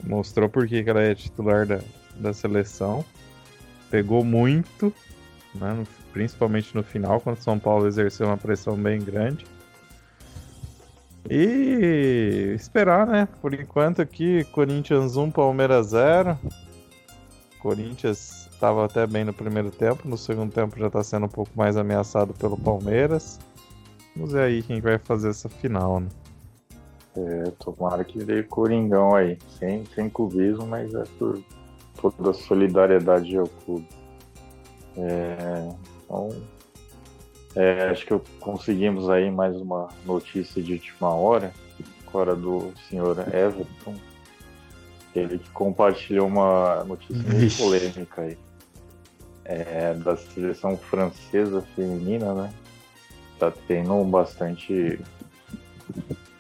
Mostrou 0.03 0.49
por 0.49 0.67
que 0.67 0.83
ela 0.87 1.03
é 1.03 1.15
titular 1.15 1.67
da, 1.67 1.81
da 2.17 2.33
seleção. 2.33 3.05
Pegou 3.91 4.25
muito, 4.25 4.93
né? 5.55 5.75
No, 5.75 5.87
principalmente 6.13 6.75
no 6.75 6.83
final, 6.83 7.21
quando 7.21 7.37
São 7.39 7.59
Paulo 7.59 7.87
exerceu 7.87 8.27
uma 8.27 8.39
pressão 8.39 8.77
bem 8.77 8.99
grande. 8.99 9.45
E 11.29 12.55
esperar, 12.55 13.07
né? 13.07 13.29
Por 13.43 13.53
enquanto 13.53 14.01
aqui, 14.01 14.43
Corinthians 14.45 15.17
1, 15.19 15.31
Palmeiras 15.31 15.89
0. 15.89 16.39
Corinthians 17.61 18.49
estava 18.53 18.85
até 18.85 19.07
bem 19.07 19.25
no 19.25 19.33
primeiro 19.33 19.71
tempo, 19.71 20.09
no 20.09 20.17
segundo 20.17 20.53
tempo 20.53 20.79
já 20.79 20.89
está 20.89 21.03
sendo 21.03 21.27
um 21.27 21.31
pouco 21.31 21.51
mais 21.55 21.77
ameaçado 21.77 22.35
pelo 22.35 22.57
Palmeiras. 22.57 23.39
Vamos 24.15 24.33
ver 24.33 24.43
aí 24.43 24.63
quem 24.63 24.81
vai 24.81 24.99
fazer 24.99 25.31
essa 25.31 25.49
final, 25.49 26.01
né? 26.01 26.09
É, 27.17 27.51
tomara 27.59 28.05
que 28.05 28.19
dê 28.25 28.43
Coringão 28.43 29.15
aí, 29.15 29.39
sem, 29.59 29.85
sem 29.95 30.09
clubismo, 30.09 30.67
mas 30.67 30.95
é 30.95 31.05
por 31.19 31.43
toda 32.01 32.33
solidariedade 32.33 33.37
ao 33.37 33.47
clube. 33.47 33.89
É, 34.97 35.69
então, 36.05 36.31
é, 37.55 37.89
acho 37.89 38.07
que 38.07 38.19
conseguimos 38.39 39.09
aí 39.11 39.31
mais 39.31 39.57
uma 39.57 39.89
notícia 40.07 40.63
de 40.63 40.75
última 40.75 41.13
hora, 41.15 41.53
agora 42.07 42.35
do 42.35 42.73
senhor 42.89 43.17
Everton, 43.33 43.95
ele 45.15 45.39
que 45.39 45.51
compartilhou 45.51 46.27
uma 46.27 46.85
notícia 46.85 47.23
muito 47.23 47.57
polêmica 47.57 48.23
aí. 48.23 48.39
É, 49.45 49.95
da 49.95 50.17
seleção 50.17 50.77
francesa 50.77 51.63
feminina, 51.75 52.35
né? 52.35 52.55
Tá 53.39 53.53
tendo 53.67 54.05
bastante, 54.05 55.01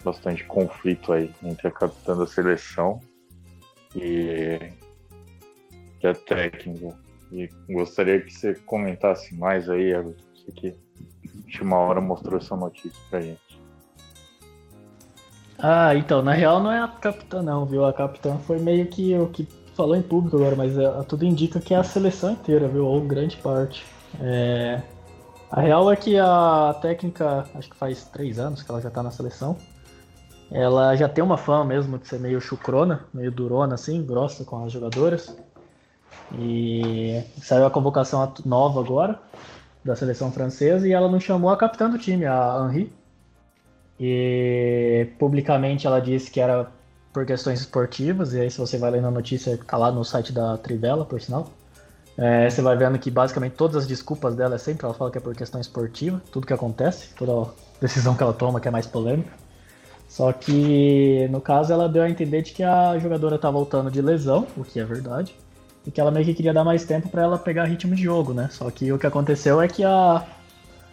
bastante 0.05 0.45
conflito 0.45 1.13
aí 1.13 1.31
entre 1.43 1.67
a 1.67 1.71
capitã 1.73 2.17
da 2.17 2.27
seleção 2.27 3.01
e, 3.97 4.59
e 6.03 6.07
a 6.07 6.15
técnica. 6.15 6.97
E 7.33 7.49
gostaria 7.69 8.21
que 8.21 8.33
você 8.33 8.55
comentasse 8.55 9.35
mais 9.35 9.69
aí, 9.69 9.93
você 9.95 10.53
que 10.55 10.75
última 11.51 11.77
hora 11.79 12.01
mostrou 12.01 12.39
essa 12.39 12.57
notícia 12.57 13.01
pra 13.11 13.21
gente. 13.21 13.50
Ah, 15.63 15.95
então, 15.95 16.23
na 16.23 16.33
real 16.33 16.63
não 16.63 16.73
é 16.73 16.81
a 16.81 16.89
capitã 16.89 17.43
não, 17.43 17.67
viu? 17.67 17.85
A 17.85 17.93
capitã 17.93 18.39
foi 18.39 18.59
meio 18.59 18.87
que 18.87 19.17
o 19.17 19.27
que 19.27 19.47
falou 19.75 19.95
em 19.95 20.03
público 20.03 20.37
agora, 20.37 20.57
mas 20.57 20.77
é, 20.77 20.89
tudo 21.03 21.25
indica 21.25 21.61
que 21.61 21.75
é 21.75 21.77
a 21.77 21.83
seleção 21.83 22.33
inteira, 22.33 22.67
viu? 22.67 22.87
Ou 22.87 23.01
grande 23.01 23.37
parte. 23.37 23.85
É... 24.21 24.81
A 25.51 25.61
real 25.61 25.91
é 25.91 25.97
que 25.97 26.19
a 26.19 26.77
técnica, 26.81 27.45
acho 27.55 27.69
que 27.71 27.77
faz 27.77 28.05
três 28.05 28.39
anos 28.39 28.63
que 28.63 28.71
ela 28.71 28.81
já 28.81 28.91
tá 28.91 29.03
na 29.03 29.11
seleção. 29.11 29.57
Ela 30.51 30.97
já 30.97 31.09
tem 31.09 31.23
uma 31.23 31.37
fama 31.37 31.65
mesmo 31.65 31.99
de 31.99 32.09
ser 32.09 32.21
meio 32.21 32.41
chucrona, 32.41 33.05
meio 33.13 33.31
durona 33.31 33.75
assim, 33.75 34.05
grossa 34.05 34.45
com 34.45 34.65
as 34.65 34.73
jogadoras. 34.73 35.37
E 36.39 37.23
saiu 37.43 37.67
a 37.67 37.71
convocação 37.71 38.33
nova 38.45 38.81
agora 38.81 39.21
da 39.85 39.97
seleção 39.97 40.31
francesa 40.31 40.87
e 40.87 40.93
ela 40.93 41.09
não 41.09 41.19
chamou 41.19 41.51
a 41.51 41.57
capitã 41.57 41.91
do 41.91 41.99
time, 41.99 42.27
a 42.27 42.69
Henri. 42.69 42.93
E 44.01 45.09
publicamente 45.19 45.87
ela 45.87 46.01
disse 46.01 46.31
que 46.31 46.41
era 46.41 46.67
por 47.13 47.27
questões 47.27 47.61
esportivas, 47.61 48.33
e 48.33 48.41
aí 48.41 48.51
se 48.51 48.59
você 48.59 48.79
vai 48.79 48.91
ler 48.91 49.03
na 49.03 49.11
notícia, 49.11 49.59
tá 49.59 49.77
lá 49.77 49.93
no 49.93 50.03
site 50.05 50.33
da 50.33 50.57
Trivela, 50.57 51.05
por 51.05 51.21
sinal. 51.21 51.49
É, 52.17 52.49
você 52.49 52.63
vai 52.63 52.77
vendo 52.77 52.99
que 52.99 53.11
basicamente 53.11 53.53
todas 53.53 53.77
as 53.77 53.87
desculpas 53.87 54.35
dela 54.35 54.55
é 54.55 54.59
sempre 54.59 54.85
ela 54.85 54.95
fala 54.95 55.11
que 55.11 55.19
é 55.19 55.21
por 55.21 55.35
questão 55.35 55.61
esportiva, 55.61 56.21
tudo 56.33 56.47
que 56.47 56.53
acontece, 56.53 57.15
toda 57.15 57.51
decisão 57.81 58.15
que 58.15 58.23
ela 58.23 58.33
toma 58.33 58.61
que 58.61 58.69
é 58.69 58.71
mais 58.71 58.87
polêmica. 58.87 59.33
Só 60.09 60.33
que 60.33 61.29
no 61.31 61.41
caso 61.41 61.73
ela 61.73 61.89
deu 61.89 62.03
a 62.03 62.11
entender 62.11 62.43
de 62.43 62.53
que 62.53 62.63
a 62.63 62.99
jogadora 62.99 63.39
tá 63.39 63.51
voltando 63.51 63.91
de 63.91 64.03
lesão, 64.03 64.47
o 64.57 64.65
que 64.65 64.81
é 64.81 64.85
verdade, 64.85 65.35
e 65.87 65.91
que 65.91 66.01
ela 66.01 66.11
meio 66.11 66.27
que 66.27 66.35
queria 66.35 66.53
dar 66.53 66.65
mais 66.65 66.85
tempo 66.85 67.09
para 67.09 67.23
ela 67.23 67.39
pegar 67.39 67.65
ritmo 67.65 67.95
de 67.95 68.03
jogo, 68.03 68.35
né? 68.35 68.49
Só 68.51 68.71
que 68.71 68.93
o 68.93 68.99
que 68.99 69.07
aconteceu 69.07 69.61
é 69.61 69.69
que 69.69 69.85
a, 69.85 70.25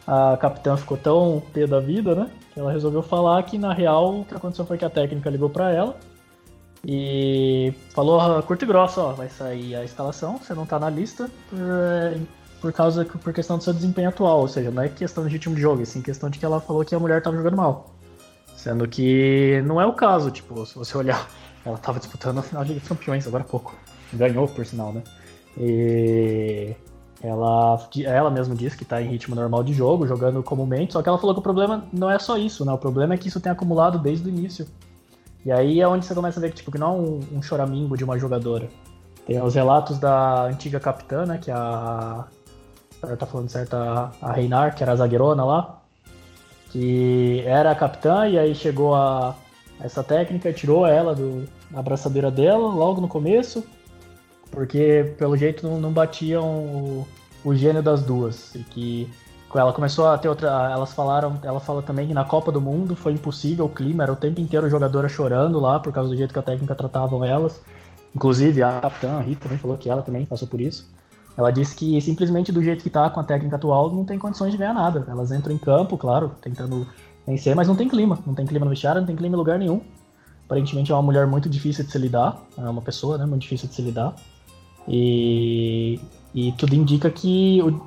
a 0.07 0.37
capitã 0.37 0.77
ficou 0.77 0.97
tão 0.97 1.43
pé 1.53 1.67
da 1.67 1.81
vida, 1.81 2.15
né? 2.15 2.31
Que 2.53 2.59
ela 2.59 2.71
resolveu 2.71 3.03
falar 3.03 3.43
que 3.43 3.57
na 3.57 3.73
real 3.73 4.21
o 4.21 4.25
que 4.25 4.33
aconteceu 4.33 4.65
foi 4.65 4.77
que 4.77 4.85
a 4.85 4.89
técnica 4.89 5.29
ligou 5.29 5.49
para 5.49 5.69
ela 5.71 5.97
e 6.85 7.73
falou 7.89 8.41
curto 8.43 8.63
e 8.63 8.67
grosso, 8.67 9.01
ó, 9.01 9.11
vai 9.11 9.27
sair 9.27 9.75
a 9.75 9.83
escalação, 9.83 10.37
você 10.37 10.53
não 10.53 10.65
tá 10.65 10.79
na 10.79 10.89
lista 10.89 11.29
por, 11.49 12.21
por 12.61 12.71
causa 12.71 13.03
por 13.03 13.33
questão 13.33 13.57
do 13.57 13.63
seu 13.63 13.73
desempenho 13.73 14.07
atual, 14.07 14.39
ou 14.39 14.47
seja, 14.47 14.71
não 14.71 14.83
é 14.83 14.87
questão 14.87 15.25
de 15.25 15.29
ritmo 15.29 15.53
de 15.53 15.61
jogo, 15.61 15.81
é 15.81 15.85
sim 15.85 16.01
questão 16.01 16.29
de 16.29 16.39
que 16.39 16.45
ela 16.45 16.61
falou 16.61 16.85
que 16.85 16.95
a 16.95 16.99
mulher 16.99 17.21
tava 17.21 17.35
jogando 17.35 17.57
mal. 17.57 17.93
Sendo 18.55 18.87
que 18.87 19.61
não 19.65 19.79
é 19.81 19.85
o 19.85 19.93
caso, 19.93 20.31
tipo, 20.31 20.65
se 20.65 20.75
você 20.75 20.97
olhar, 20.97 21.29
ela 21.65 21.77
tava 21.77 21.99
disputando 21.99 22.39
a 22.39 22.41
final 22.41 22.63
de 22.63 22.79
campeões 22.79 23.27
agora 23.27 23.43
há 23.43 23.47
pouco. 23.47 23.75
Ganhou, 24.13 24.47
por 24.47 24.65
sinal, 24.65 24.93
né? 24.93 25.03
E 25.57 26.75
ela, 27.21 27.79
ela 28.05 28.29
mesma 28.29 28.55
disse 28.55 28.77
que 28.77 28.85
tá 28.85 29.01
em 29.01 29.07
ritmo 29.07 29.35
normal 29.35 29.63
de 29.63 29.73
jogo, 29.73 30.05
jogando 30.05 30.43
comumente, 30.43 30.93
só 30.93 31.01
que 31.01 31.09
ela 31.09 31.17
falou 31.17 31.33
que 31.33 31.39
o 31.39 31.43
problema 31.43 31.85
não 31.91 32.09
é 32.09 32.19
só 32.19 32.37
isso, 32.37 32.63
né? 32.63 32.71
O 32.71 32.77
problema 32.77 33.15
é 33.15 33.17
que 33.17 33.27
isso 33.27 33.39
tem 33.39 33.51
acumulado 33.51 33.97
desde 33.97 34.27
o 34.27 34.29
início. 34.29 34.67
E 35.43 35.51
aí 35.51 35.81
é 35.81 35.87
onde 35.87 36.05
você 36.05 36.13
começa 36.13 36.39
a 36.39 36.41
ver 36.41 36.49
que, 36.49 36.57
tipo, 36.57 36.71
que 36.71 36.77
não 36.77 36.87
é 36.87 36.99
um, 36.99 37.19
um 37.37 37.41
choramingo 37.41 37.97
de 37.97 38.03
uma 38.03 38.19
jogadora. 38.19 38.67
Tem 39.25 39.41
os 39.41 39.55
relatos 39.55 39.97
da 39.97 40.43
antiga 40.43 40.79
capitã, 40.79 41.25
né? 41.25 41.37
Que 41.37 41.51
a. 41.51 42.25
Tá 43.17 43.25
falando 43.25 43.49
certo, 43.49 43.75
a, 43.75 44.11
a 44.21 44.31
Reinar, 44.31 44.75
que 44.75 44.83
era 44.83 44.91
a 44.91 44.95
zagueirona 44.95 45.43
lá. 45.45 45.81
Que 46.69 47.43
era 47.45 47.71
a 47.71 47.75
capitã 47.75 48.27
e 48.27 48.37
aí 48.37 48.53
chegou 48.53 48.95
a 48.95 49.35
essa 49.79 50.03
técnica, 50.03 50.51
tirou 50.51 50.85
ela 50.85 51.13
do, 51.13 51.47
da 51.69 51.79
abraçadeira 51.79 52.29
dela 52.31 52.67
logo 52.67 52.99
no 52.99 53.07
começo. 53.07 53.63
Porque 54.51 55.13
pelo 55.17 55.37
jeito 55.37 55.67
não, 55.67 55.79
não 55.79 55.91
batiam 55.91 56.45
o, 56.45 57.07
o 57.43 57.55
gênio 57.55 57.83
das 57.83 58.03
duas. 58.03 58.55
E 58.55 58.59
que 58.63 59.09
ela 59.55 59.73
começou 59.73 60.07
a 60.07 60.17
ter 60.17 60.27
outra. 60.29 60.47
Elas 60.71 60.93
falaram. 60.93 61.39
Ela 61.43 61.59
fala 61.59 61.81
também 61.81 62.07
que 62.07 62.13
na 62.13 62.23
Copa 62.25 62.51
do 62.51 62.61
Mundo 62.61 62.95
foi 62.95 63.13
impossível 63.13 63.65
o 63.65 63.69
clima, 63.69 64.03
era 64.03 64.11
o 64.11 64.15
tempo 64.15 64.39
inteiro 64.41 64.69
jogadora 64.69 65.07
chorando 65.07 65.59
lá 65.59 65.79
por 65.79 65.93
causa 65.93 66.09
do 66.09 66.15
jeito 66.15 66.33
que 66.33 66.39
a 66.39 66.43
técnica 66.43 66.75
tratavam 66.75 67.23
elas. 67.23 67.61
Inclusive 68.15 68.63
a 68.63 68.79
capitã, 68.81 69.17
a 69.17 69.21
Rita, 69.21 69.43
também 69.43 69.57
falou 69.57 69.77
que 69.77 69.89
ela 69.89 70.01
também 70.01 70.25
passou 70.25 70.47
por 70.47 70.59
isso. 70.59 70.89
Ela 71.37 71.51
disse 71.51 71.75
que 71.75 72.01
simplesmente 72.01 72.51
do 72.51 72.63
jeito 72.63 72.83
que 72.83 72.89
tá 72.89 73.09
com 73.09 73.19
a 73.19 73.23
técnica 73.23 73.57
atual 73.57 73.91
não 73.93 74.03
tem 74.03 74.17
condições 74.17 74.51
de 74.51 74.57
ganhar 74.57 74.73
nada. 74.73 75.05
Elas 75.07 75.31
entram 75.31 75.53
em 75.53 75.57
campo, 75.57 75.95
claro, 75.97 76.31
tentando 76.41 76.87
vencer, 77.27 77.55
mas 77.55 77.67
não 77.67 77.75
tem 77.75 77.87
clima. 77.87 78.17
Não 78.25 78.33
tem 78.33 78.45
clima 78.45 78.65
no 78.65 78.71
vestiário, 78.71 79.01
não 79.01 79.05
tem 79.05 79.15
clima 79.15 79.35
em 79.35 79.37
lugar 79.37 79.59
nenhum. 79.59 79.81
Aparentemente 80.45 80.91
é 80.91 80.95
uma 80.95 81.03
mulher 81.03 81.27
muito 81.27 81.47
difícil 81.47 81.83
de 81.83 81.91
se 81.91 81.97
lidar. 81.99 82.41
É 82.57 82.61
uma 82.61 82.81
pessoa, 82.81 83.17
né? 83.17 83.25
Muito 83.25 83.43
difícil 83.43 83.69
de 83.69 83.75
se 83.75 83.81
lidar. 83.83 84.15
E, 84.87 85.99
e 86.33 86.51
tudo 86.53 86.73
indica 86.73 87.09
que 87.09 87.61
o, 87.61 87.81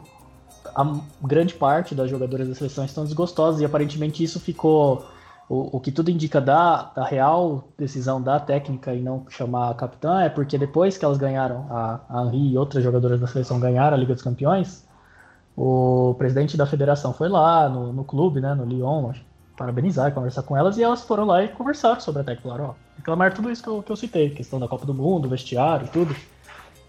a 0.74 1.00
grande 1.22 1.54
parte 1.54 1.94
das 1.94 2.10
jogadoras 2.10 2.48
da 2.48 2.54
seleção 2.54 2.84
estão 2.84 3.04
desgostosas 3.04 3.60
e 3.60 3.64
aparentemente 3.64 4.22
isso 4.22 4.38
ficou 4.38 5.06
o, 5.50 5.76
o 5.76 5.80
que 5.80 5.90
tudo 5.90 6.10
indica 6.10 6.40
da, 6.40 6.92
da 6.94 7.04
real 7.04 7.64
decisão 7.76 8.22
da 8.22 8.38
técnica 8.38 8.94
e 8.94 9.00
não 9.00 9.26
chamar 9.28 9.70
a 9.70 9.74
capitã 9.74 10.20
é 10.20 10.28
porque 10.28 10.56
depois 10.56 10.96
que 10.96 11.04
elas 11.04 11.18
ganharam, 11.18 11.66
a, 11.68 12.00
a 12.08 12.24
Henri 12.26 12.52
e 12.52 12.58
outras 12.58 12.84
jogadoras 12.84 13.20
da 13.20 13.26
seleção 13.26 13.58
ganharam 13.58 13.96
a 13.96 13.98
Liga 13.98 14.14
dos 14.14 14.22
Campeões, 14.22 14.86
o 15.56 16.14
presidente 16.16 16.56
da 16.56 16.66
federação 16.66 17.12
foi 17.12 17.28
lá 17.28 17.68
no, 17.68 17.92
no 17.92 18.04
clube, 18.04 18.40
né, 18.40 18.54
no 18.54 18.64
Lyon, 18.64 19.12
parabenizar, 19.56 20.14
conversar 20.14 20.44
com 20.44 20.56
elas, 20.56 20.78
e 20.78 20.82
elas 20.84 21.02
foram 21.02 21.24
lá 21.24 21.42
e 21.42 21.48
conversaram 21.48 22.00
sobre 22.00 22.22
a 22.22 22.24
técnica, 22.24 22.48
falaram, 22.48 22.70
ó, 22.70 22.74
reclamar 22.96 23.34
tudo 23.34 23.50
isso 23.50 23.62
que 23.62 23.68
eu, 23.68 23.82
que 23.82 23.90
eu 23.90 23.96
citei, 23.96 24.30
questão 24.30 24.60
da 24.60 24.68
Copa 24.68 24.86
do 24.86 24.94
Mundo, 24.94 25.28
vestiário, 25.28 25.88
tudo. 25.92 26.14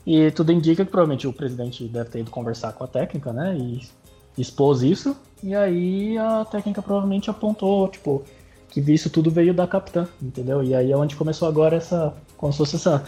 E 0.05 0.31
tudo 0.31 0.51
indica 0.51 0.83
que 0.83 0.91
provavelmente 0.91 1.27
o 1.27 1.33
presidente 1.33 1.87
deve 1.87 2.09
ter 2.09 2.19
ido 2.19 2.31
conversar 2.31 2.73
com 2.73 2.83
a 2.83 2.87
técnica, 2.87 3.31
né? 3.31 3.55
E 3.55 3.81
expôs 4.37 4.81
isso. 4.81 5.15
E 5.43 5.55
aí 5.55 6.17
a 6.17 6.45
técnica 6.45 6.81
provavelmente 6.81 7.29
apontou, 7.29 7.87
tipo, 7.87 8.23
que 8.69 8.79
isso 8.79 9.09
tudo 9.09 9.29
veio 9.29 9.53
da 9.53 9.67
capitã, 9.67 10.07
entendeu? 10.21 10.63
E 10.63 10.73
aí 10.73 10.91
é 10.91 10.97
onde 10.97 11.15
começou 11.15 11.47
agora 11.47 11.75
essa. 11.75 12.13
Como 12.37 12.51
se 12.51 12.57
fosse 12.57 12.75
essa 12.77 13.03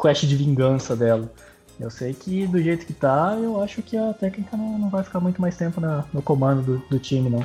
quest 0.00 0.24
de 0.24 0.36
vingança 0.36 0.96
dela. 0.96 1.30
Eu 1.78 1.90
sei 1.90 2.14
que 2.14 2.46
do 2.46 2.62
jeito 2.62 2.86
que 2.86 2.92
tá, 2.92 3.36
eu 3.40 3.60
acho 3.60 3.82
que 3.82 3.96
a 3.96 4.12
técnica 4.12 4.56
não, 4.56 4.78
não 4.78 4.88
vai 4.88 5.02
ficar 5.02 5.18
muito 5.20 5.40
mais 5.40 5.56
tempo 5.56 5.80
na, 5.80 6.04
no 6.12 6.22
comando 6.22 6.62
do, 6.62 6.88
do, 6.88 6.98
time, 6.98 7.28
não. 7.28 7.44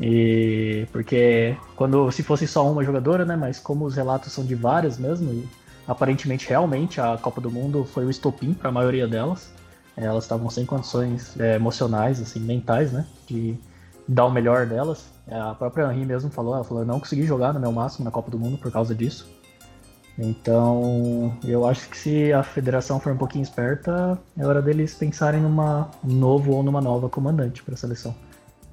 E 0.00 0.86
porque 0.90 1.56
quando 1.76 2.10
se 2.10 2.24
fosse 2.24 2.46
só 2.46 2.68
uma 2.70 2.82
jogadora, 2.82 3.24
né? 3.24 3.36
Mas 3.36 3.60
como 3.60 3.84
os 3.84 3.94
relatos 3.94 4.32
são 4.32 4.44
de 4.44 4.56
várias 4.56 4.98
mesmo, 4.98 5.32
e 5.32 5.48
aparentemente 5.86 6.48
realmente 6.48 7.00
a 7.00 7.16
Copa 7.16 7.40
do 7.40 7.50
Mundo 7.50 7.84
foi 7.84 8.04
o 8.04 8.10
estopim 8.10 8.52
para 8.52 8.68
a 8.68 8.72
maioria 8.72 9.06
delas. 9.06 9.52
Elas 9.96 10.24
estavam 10.24 10.50
sem 10.50 10.66
condições 10.66 11.38
é, 11.38 11.54
emocionais, 11.54 12.20
assim, 12.20 12.40
mentais, 12.40 12.92
né, 12.92 13.06
de 13.28 13.56
dar 14.08 14.26
o 14.26 14.30
melhor 14.30 14.66
delas. 14.66 15.06
É, 15.26 15.38
a 15.38 15.54
própria 15.54 15.92
Henri 15.92 16.04
mesmo 16.04 16.30
falou, 16.30 16.54
ela 16.54 16.64
falou, 16.64 16.82
eu 16.82 16.86
não 16.86 16.98
consegui 16.98 17.24
jogar 17.24 17.52
no 17.54 17.60
meu 17.60 17.72
máximo 17.72 18.04
na 18.04 18.10
Copa 18.10 18.30
do 18.30 18.38
Mundo 18.38 18.58
por 18.58 18.72
causa 18.72 18.94
disso. 18.94 19.28
Então, 20.18 21.36
eu 21.42 21.66
acho 21.66 21.88
que 21.88 21.96
se 21.96 22.32
a 22.32 22.42
federação 22.42 23.00
for 23.00 23.12
um 23.12 23.16
pouquinho 23.16 23.42
esperta, 23.42 24.18
é 24.38 24.46
hora 24.46 24.62
deles 24.62 24.94
pensarem 24.94 25.40
numa 25.40 25.90
novo 26.04 26.52
ou 26.52 26.62
numa 26.62 26.80
nova 26.80 27.08
comandante 27.08 27.62
para 27.62 27.74
a 27.74 27.76
seleção. 27.76 28.14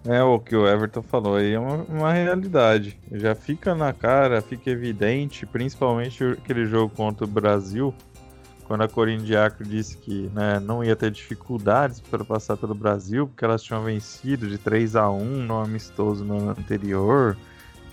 É 0.03 0.23
o 0.23 0.39
que 0.39 0.55
o 0.55 0.67
Everton 0.67 1.03
falou 1.03 1.35
aí, 1.35 1.53
é 1.53 1.59
uma, 1.59 1.83
uma, 1.83 2.11
realidade. 2.11 2.97
Já 3.11 3.35
fica 3.35 3.75
na 3.75 3.93
cara, 3.93 4.41
fica 4.41 4.71
evidente, 4.71 5.45
principalmente 5.45 6.23
aquele 6.23 6.65
jogo 6.65 6.91
contra 6.95 7.23
o 7.23 7.27
Brasil, 7.27 7.93
quando 8.63 8.81
a 8.81 8.89
Corinne 8.89 9.27
disse 9.61 9.97
que 9.97 10.31
né, 10.33 10.59
não 10.59 10.83
ia 10.83 10.95
ter 10.95 11.11
dificuldades 11.11 11.99
para 11.99 12.23
passar 12.25 12.57
pelo 12.57 12.73
Brasil, 12.73 13.27
porque 13.27 13.45
elas 13.45 13.61
tinham 13.61 13.83
vencido 13.83 14.47
de 14.47 14.57
3 14.57 14.95
a 14.95 15.11
1 15.11 15.23
no 15.23 15.59
amistoso 15.59 16.23
no 16.23 16.49
anterior, 16.49 17.37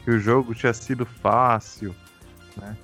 que 0.03 0.11
o 0.11 0.19
jogo 0.19 0.55
tinha 0.55 0.73
sido 0.73 1.05
fácil, 1.05 1.95
né, 2.57 2.75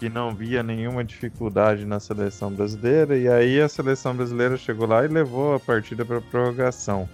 que 0.00 0.08
não 0.08 0.34
via 0.34 0.60
nenhuma 0.60 1.04
dificuldade 1.04 1.84
na 1.84 2.00
seleção 2.00 2.50
brasileira, 2.50 3.16
e 3.16 3.28
aí 3.28 3.60
a 3.60 3.68
seleção 3.68 4.16
brasileira 4.16 4.56
chegou 4.56 4.88
lá 4.88 5.04
e 5.04 5.08
levou 5.08 5.54
a 5.54 5.60
partida 5.60 6.04
para 6.04 6.20
prorrogação. 6.20 7.08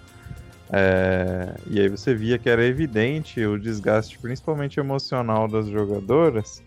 É, 0.71 1.55
e 1.67 1.79
aí 1.79 1.89
você 1.89 2.13
via 2.13 2.37
que 2.37 2.49
era 2.49 2.63
evidente 2.63 3.43
o 3.43 3.57
desgaste, 3.57 4.19
principalmente 4.19 4.79
emocional 4.79 5.47
das 5.47 5.67
jogadoras. 5.67 6.63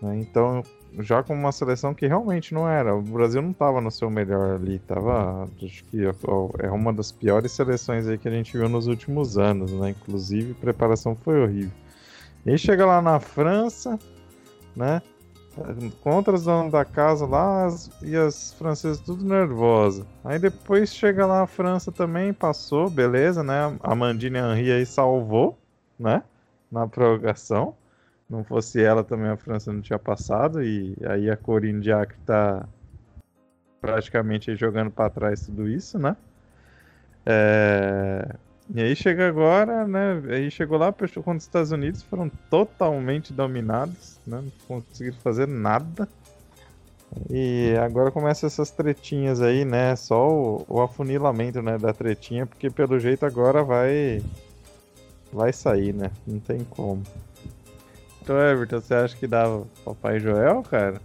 Né? 0.00 0.18
Então, 0.18 0.62
já 0.98 1.22
com 1.22 1.34
uma 1.34 1.52
seleção 1.52 1.94
que 1.94 2.06
realmente 2.06 2.52
não 2.52 2.68
era. 2.68 2.94
O 2.94 3.00
Brasil 3.00 3.40
não 3.40 3.52
estava 3.52 3.80
no 3.80 3.90
seu 3.90 4.10
melhor 4.10 4.56
ali. 4.56 4.78
Tava, 4.80 5.48
acho 5.62 5.84
que 5.84 6.02
é 6.58 6.70
uma 6.70 6.92
das 6.92 7.10
piores 7.10 7.52
seleções 7.52 8.06
aí 8.06 8.18
que 8.18 8.28
a 8.28 8.32
gente 8.32 8.56
viu 8.56 8.68
nos 8.68 8.86
últimos 8.86 9.38
anos, 9.38 9.72
né? 9.72 9.90
Inclusive, 9.90 10.54
preparação 10.54 11.16
foi 11.16 11.42
horrível. 11.42 11.72
E 12.44 12.50
aí 12.50 12.58
chega 12.58 12.84
lá 12.84 13.00
na 13.00 13.18
França, 13.20 13.98
né? 14.76 15.00
Contra 16.00 16.34
os 16.34 16.44
donos 16.44 16.72
da 16.72 16.84
casa 16.84 17.26
lá 17.26 17.66
as, 17.66 17.90
e 18.02 18.16
as 18.16 18.52
francesas 18.54 19.00
tudo 19.00 19.24
nervosa. 19.24 20.06
Aí 20.24 20.38
depois 20.38 20.94
chega 20.94 21.26
lá 21.26 21.42
a 21.42 21.46
França 21.46 21.92
também, 21.92 22.32
passou, 22.32 22.88
beleza, 22.88 23.42
né? 23.42 23.76
A 23.82 23.94
Mandine 23.94 24.38
Henry 24.38 24.72
aí 24.72 24.86
salvou, 24.86 25.58
né? 25.98 26.22
Na 26.70 26.86
prorrogação. 26.86 27.74
Não 28.28 28.42
fosse 28.42 28.82
ela 28.82 29.04
também 29.04 29.28
a 29.28 29.36
França 29.36 29.72
não 29.72 29.82
tinha 29.82 29.98
passado 29.98 30.62
e 30.62 30.96
aí 31.04 31.30
a 31.30 31.36
Corinne 31.36 31.80
Diacre 31.80 32.16
tá 32.24 32.66
praticamente 33.80 34.56
jogando 34.56 34.90
para 34.90 35.10
trás 35.10 35.44
tudo 35.44 35.68
isso, 35.68 35.98
né? 35.98 36.16
É... 37.26 37.81
E 38.74 38.80
aí 38.80 38.96
chega 38.96 39.28
agora, 39.28 39.86
né? 39.86 40.22
Aí 40.30 40.50
chegou 40.50 40.78
lá 40.78 40.90
contra 40.90 41.36
os 41.36 41.42
Estados 41.42 41.72
Unidos, 41.72 42.02
foram 42.02 42.30
totalmente 42.48 43.30
dominados, 43.30 44.18
né? 44.26 44.40
Não 44.40 44.52
conseguiram 44.66 45.18
fazer 45.18 45.46
nada. 45.46 46.08
E 47.28 47.74
agora 47.76 48.10
começa 48.10 48.46
essas 48.46 48.70
tretinhas 48.70 49.42
aí, 49.42 49.66
né? 49.66 49.94
Só 49.94 50.26
o, 50.26 50.64
o, 50.66 50.80
afunilamento, 50.80 51.60
né, 51.60 51.76
da 51.76 51.92
tretinha, 51.92 52.46
porque 52.46 52.70
pelo 52.70 52.98
jeito 52.98 53.26
agora 53.26 53.62
vai 53.62 54.22
vai 55.30 55.52
sair, 55.52 55.92
né? 55.92 56.10
Não 56.26 56.38
tem 56.38 56.64
como. 56.64 57.02
Então, 58.22 58.38
Everton, 58.38 58.80
você 58.80 58.94
acha 58.94 59.16
que 59.16 59.26
dá 59.26 59.44
Papai 59.84 60.18
Joel, 60.18 60.62
cara? 60.62 60.98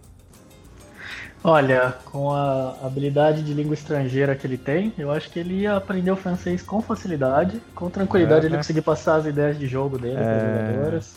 Olha, 1.50 1.96
com 2.04 2.30
a 2.34 2.76
habilidade 2.84 3.42
de 3.42 3.54
língua 3.54 3.74
estrangeira 3.74 4.36
que 4.36 4.46
ele 4.46 4.58
tem, 4.58 4.94
eu 4.98 5.10
acho 5.10 5.30
que 5.30 5.40
ele 5.40 5.62
ia 5.62 5.78
aprender 5.78 6.12
o 6.12 6.16
francês 6.18 6.62
com 6.62 6.82
facilidade, 6.82 7.62
com 7.74 7.90
tranquilidade 7.90 8.42
é, 8.42 8.50
ele 8.50 8.56
né? 8.56 8.58
conseguir 8.58 8.82
passar 8.82 9.16
as 9.16 9.26
ideias 9.26 9.58
de 9.58 9.66
jogo 9.66 9.98
dele 9.98 10.18
é... 10.18 10.24
para 10.24 10.74
jogadoras. 10.74 11.16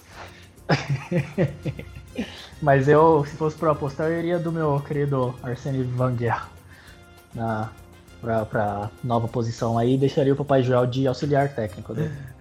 Mas 2.62 2.86
eu, 2.86 3.24
se 3.26 3.34
fosse 3.34 3.56
para 3.56 3.72
apostar, 3.72 4.06
eu 4.08 4.20
iria 4.20 4.38
do 4.38 4.52
meu 4.52 4.78
querido 4.86 5.34
Arsene 5.42 5.84
Wenger. 5.98 6.44
na 7.34 7.68
pra, 8.20 8.44
pra 8.44 8.90
nova 9.02 9.26
posição 9.26 9.76
aí, 9.78 9.96
deixaria 9.96 10.32
o 10.32 10.36
Papai 10.36 10.62
Joel 10.62 10.86
de 10.86 11.08
auxiliar 11.08 11.48
técnico 11.48 11.92
dele. 11.92 12.14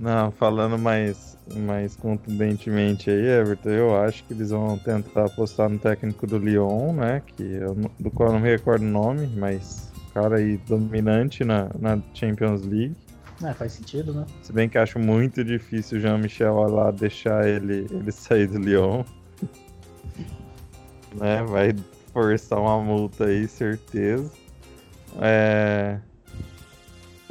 Não, 0.00 0.30
falando 0.30 0.78
mais, 0.78 1.36
mais 1.54 1.94
contundentemente 1.94 3.10
aí, 3.10 3.26
Everton, 3.26 3.68
eu 3.68 3.96
acho 4.02 4.24
que 4.24 4.32
eles 4.32 4.48
vão 4.48 4.78
tentar 4.78 5.26
apostar 5.26 5.68
no 5.68 5.78
técnico 5.78 6.26
do 6.26 6.38
Lyon, 6.38 6.94
né? 6.94 7.22
Que 7.36 7.42
eu, 7.42 7.76
do 7.98 8.10
qual 8.10 8.30
eu 8.30 8.32
não 8.32 8.40
me 8.40 8.48
recordo 8.48 8.82
o 8.82 8.88
nome, 8.88 9.26
mas 9.36 9.92
cara 10.14 10.38
aí 10.38 10.56
dominante 10.66 11.44
na, 11.44 11.68
na 11.78 11.98
Champions 12.14 12.62
League. 12.62 12.96
É, 13.44 13.52
faz 13.52 13.72
sentido, 13.72 14.14
né? 14.14 14.24
Se 14.42 14.52
bem 14.52 14.70
que 14.70 14.78
acho 14.78 14.98
muito 14.98 15.44
difícil 15.44 15.98
o 15.98 16.00
Jean-Michel 16.00 16.54
lá 16.68 16.90
deixar 16.90 17.46
ele, 17.46 17.86
ele 17.90 18.10
sair 18.10 18.46
do 18.46 18.58
Lyon. 18.58 19.04
né? 21.14 21.42
Vai 21.44 21.74
forçar 22.12 22.58
uma 22.58 22.80
multa 22.80 23.26
aí, 23.26 23.46
certeza. 23.46 24.30
É... 25.20 25.98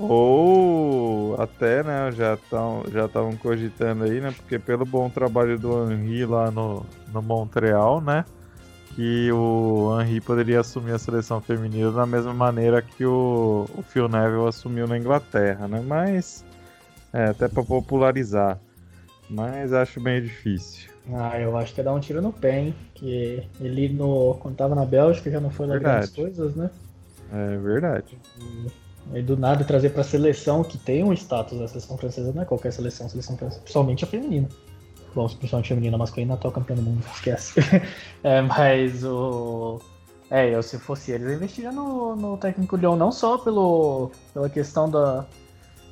Ou 0.07 1.35
até, 1.41 1.83
né, 1.83 2.11
já 2.11 2.35
estão 2.35 2.83
já 2.91 3.05
estavam 3.05 3.35
cogitando 3.35 4.05
aí, 4.05 4.21
né, 4.21 4.33
porque 4.35 4.57
pelo 4.57 4.85
bom 4.85 5.09
trabalho 5.09 5.59
do 5.59 5.91
Henry 5.91 6.25
lá 6.25 6.49
no, 6.49 6.85
no 7.11 7.21
Montreal, 7.21 7.99
né, 7.99 8.23
que 8.95 9.31
o 9.31 9.99
Henry 9.99 10.21
poderia 10.21 10.61
assumir 10.61 10.93
a 10.93 10.99
seleção 10.99 11.41
feminina 11.41 11.91
da 11.91 12.05
mesma 12.05 12.33
maneira 12.33 12.81
que 12.81 13.05
o, 13.05 13.65
o 13.75 13.81
Phil 13.81 14.07
Neville 14.07 14.47
assumiu 14.47 14.87
na 14.87 14.97
Inglaterra, 14.97 15.67
né, 15.67 15.83
mas 15.85 16.45
é, 17.11 17.25
até 17.25 17.47
para 17.47 17.63
popularizar, 17.63 18.57
mas 19.29 19.73
acho 19.73 19.99
bem 19.99 20.21
difício. 20.21 20.89
Ah, 21.13 21.39
eu 21.39 21.57
acho 21.57 21.73
que 21.73 21.81
é 21.81 21.83
dar 21.83 21.93
um 21.93 21.99
tiro 21.99 22.21
no 22.21 22.31
pé, 22.31 22.59
hein, 22.59 22.75
que 22.93 23.43
ele 23.59 23.89
no, 23.89 24.35
quando 24.35 24.55
tava 24.55 24.75
na 24.75 24.85
Bélgica 24.85 25.29
já 25.29 25.41
não 25.41 25.49
foi 25.49 25.67
lá 25.67 25.77
grandes 25.77 26.11
coisas, 26.11 26.55
né. 26.55 26.69
É 27.33 27.57
verdade. 27.57 28.17
E 28.39 28.67
e 29.13 29.21
do 29.21 29.35
nada 29.35 29.63
trazer 29.63 29.89
para 29.89 30.01
a 30.01 30.03
seleção 30.03 30.63
que 30.63 30.77
tem 30.77 31.03
um 31.03 31.13
status 31.13 31.59
da 31.59 31.67
seleção 31.67 31.97
francesa, 31.97 32.31
não 32.33 32.41
é 32.41 32.45
qualquer 32.45 32.71
seleção, 32.71 33.07
a 33.07 33.09
seleção 33.09 33.37
francesa, 33.37 33.61
principalmente 33.61 34.03
a 34.03 34.07
feminina. 34.07 34.47
Bom, 35.15 35.27
principalmente 35.27 35.65
a 35.65 35.75
feminina, 35.75 35.95
a 35.95 35.99
masculina, 35.99 36.33
atual 36.35 36.53
campeã 36.53 36.75
do 36.75 36.81
mundo, 36.81 37.03
esquece. 37.13 37.59
é, 38.23 38.41
mas 38.41 39.03
o. 39.03 39.81
É, 40.29 40.53
eu 40.53 40.61
se 40.61 40.77
fosse 40.77 41.11
eles, 41.11 41.27
eu 41.27 41.33
investiria 41.33 41.71
no, 41.71 42.15
no 42.15 42.37
técnico 42.37 42.75
Leão, 42.75 42.95
não 42.95 43.11
só 43.11 43.39
pelo, 43.39 44.11
pela 44.31 44.47
questão 44.47 44.87
da. 44.89 45.25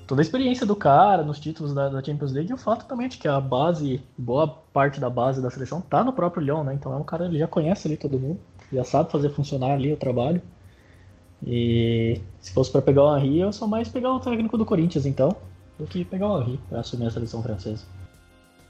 toda 0.06 0.22
a 0.22 0.24
experiência 0.24 0.64
do 0.64 0.76
cara, 0.76 1.24
nos 1.24 1.40
títulos 1.40 1.74
da, 1.74 1.90
da 1.90 2.04
Champions 2.04 2.32
League, 2.32 2.52
e 2.52 2.54
o 2.54 2.58
fato 2.58 2.86
também 2.86 3.10
de 3.10 3.18
que 3.18 3.28
a 3.28 3.42
base, 3.42 4.00
boa 4.16 4.48
parte 4.48 5.00
da 5.00 5.10
base 5.10 5.42
da 5.42 5.50
seleção 5.50 5.82
tá 5.82 6.04
no 6.04 6.14
próprio 6.14 6.44
Leão, 6.44 6.64
né? 6.64 6.76
Então 6.76 6.94
é 6.94 6.98
um 6.98 7.04
cara, 7.04 7.26
ele 7.26 7.40
já 7.40 7.48
conhece 7.48 7.88
ali 7.88 7.98
todo 7.98 8.20
mundo, 8.20 8.40
já 8.72 8.84
sabe 8.84 9.12
fazer 9.12 9.30
funcionar 9.32 9.72
ali 9.72 9.92
o 9.92 9.98
trabalho. 9.98 10.40
E 11.46 12.20
se 12.40 12.52
fosse 12.52 12.72
para 12.72 12.82
pegar 12.82 13.04
o 13.04 13.18
Henry, 13.18 13.40
eu 13.40 13.54
sou 13.54 13.68
mais 13.68 13.88
pegar 13.88 14.14
o 14.14 14.20
técnico 14.20 14.58
do 14.58 14.66
Corinthians, 14.66 15.06
então, 15.06 15.36
do 15.78 15.86
que 15.86 16.04
pegar 16.04 16.28
o 16.28 16.42
Henry 16.42 16.60
para 16.70 16.80
assumir 16.80 17.08
a 17.08 17.12
seleção 17.12 17.44
francesa. 17.44 17.86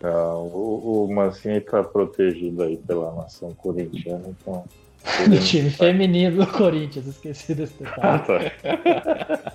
Ah, 0.03 0.35
o, 0.35 1.05
o 1.05 1.13
Mancini 1.13 1.57
está 1.57 1.83
protegido 1.83 2.61
aí 2.63 2.77
pela 2.77 3.13
nação 3.15 3.53
corintiana, 3.55 4.25
então. 4.27 4.63
o 5.25 5.39
time 5.39 5.69
feminino 5.69 6.45
do 6.45 6.51
Corinthians, 6.51 7.07
esqueci 7.07 7.55
desse 7.55 7.73
detalhe. 7.81 8.51
Ah, 8.63 9.39
tá. 9.39 9.53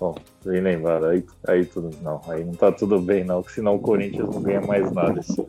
Bom, 0.00 0.14
bem 0.42 0.62
lembrado, 0.62 1.04
aí, 1.04 1.22
aí 1.46 1.66
tudo. 1.66 1.90
Não, 2.00 2.22
aí 2.26 2.42
não 2.42 2.54
tá 2.54 2.72
tudo 2.72 2.98
bem, 2.98 3.22
não, 3.22 3.42
porque 3.42 3.56
senão 3.56 3.74
o 3.74 3.78
Corinthians 3.78 4.34
não 4.34 4.40
ganha 4.40 4.62
mais 4.62 4.90
nada 4.90 5.20
esse 5.20 5.46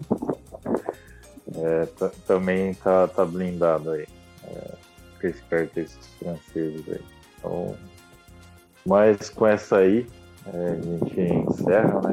é, 1.56 1.88
Também 2.28 2.74
tá, 2.74 3.08
tá 3.08 3.24
blindado 3.24 3.92
aí. 3.92 4.06
Fica 5.22 5.28
esperto 5.28 5.80
esses 5.80 6.08
franceses 6.18 6.84
aí. 6.90 7.02
Então, 7.38 7.78
mas 8.86 9.30
com 9.30 9.46
essa 9.46 9.78
aí, 9.78 10.08
é, 10.48 10.72
a 10.72 10.76
gente 10.76 11.22
encerra, 11.22 12.02
né? 12.02 12.12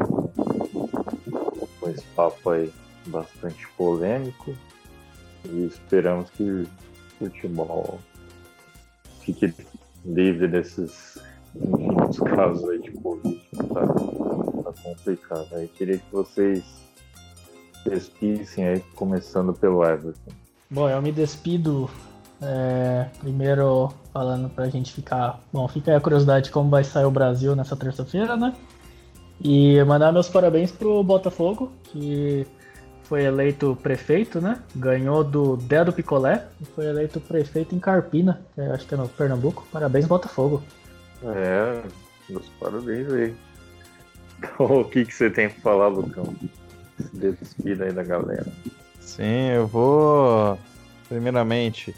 Com 1.81 1.89
esse 1.89 2.05
papo 2.15 2.51
aí 2.51 2.71
bastante 3.07 3.67
polêmico. 3.79 4.55
E 5.47 5.65
esperamos 5.65 6.29
que 6.31 6.43
o 6.43 6.69
futebol 7.19 7.99
fique 9.21 9.55
livre 10.05 10.47
desses 10.47 11.19
infinitos 11.57 12.19
casos 12.19 12.69
aí 12.69 12.83
de 12.83 12.91
Covid. 12.93 13.41
Tá, 13.73 13.87
tá 14.65 14.83
complicado. 14.83 15.49
Aí 15.53 15.67
queria 15.69 15.97
que 15.97 16.13
vocês 16.13 16.63
despissem 17.87 18.67
aí, 18.67 18.81
começando 18.95 19.55
pelo 19.55 19.83
Everton. 19.83 20.33
Bom, 20.69 20.91
eu 20.91 21.01
me 21.01 21.11
despido 21.11 21.89
é, 22.41 23.07
primeiro, 23.19 23.93
falando 24.13 24.49
pra 24.49 24.69
gente 24.69 24.93
ficar. 24.93 25.41
Bom, 25.53 25.67
fica 25.69 25.91
aí 25.91 25.97
a 25.97 26.01
curiosidade 26.01 26.47
de 26.47 26.51
como 26.51 26.71
vai 26.71 26.85
sair 26.85 27.05
o 27.05 27.11
Brasil 27.11 27.57
nessa 27.57 27.77
terça-feira, 27.77 28.37
né? 28.37 28.55
E 29.41 29.83
mandar 29.85 30.13
meus 30.13 30.29
parabéns 30.29 30.71
pro 30.71 31.03
Botafogo, 31.03 31.73
que 31.85 32.47
foi 33.05 33.25
eleito 33.25 33.77
prefeito, 33.83 34.41
né? 34.41 34.61
Ganhou 34.75 35.25
do 35.25 35.57
Dedo 35.57 35.93
Picolé 35.93 36.47
e 36.61 36.65
foi 36.65 36.87
eleito 36.87 37.21
prefeito 37.21 37.75
em 37.75 37.79
Carpina, 37.79 38.41
que 38.55 38.61
acho 38.61 38.87
que 38.87 38.95
é 38.95 38.97
no 38.97 39.09
Pernambuco. 39.09 39.67
Parabéns, 39.73 40.07
Botafogo. 40.07 40.63
É, 41.25 41.83
meus 42.29 42.49
parabéns 42.61 43.13
aí. 43.13 43.35
Então, 44.39 44.67
o 44.81 44.85
que, 44.85 45.05
que 45.05 45.15
você 45.15 45.31
tem 45.31 45.49
pra 45.49 45.61
falar, 45.61 45.89
Lucão? 45.89 46.35
Despida 47.15 47.85
aí 47.85 47.93
da 47.93 48.03
galera. 48.03 48.47
Sim, 49.01 49.51
eu 49.55 49.67
vou 49.67 50.59
primeiramente, 51.09 51.95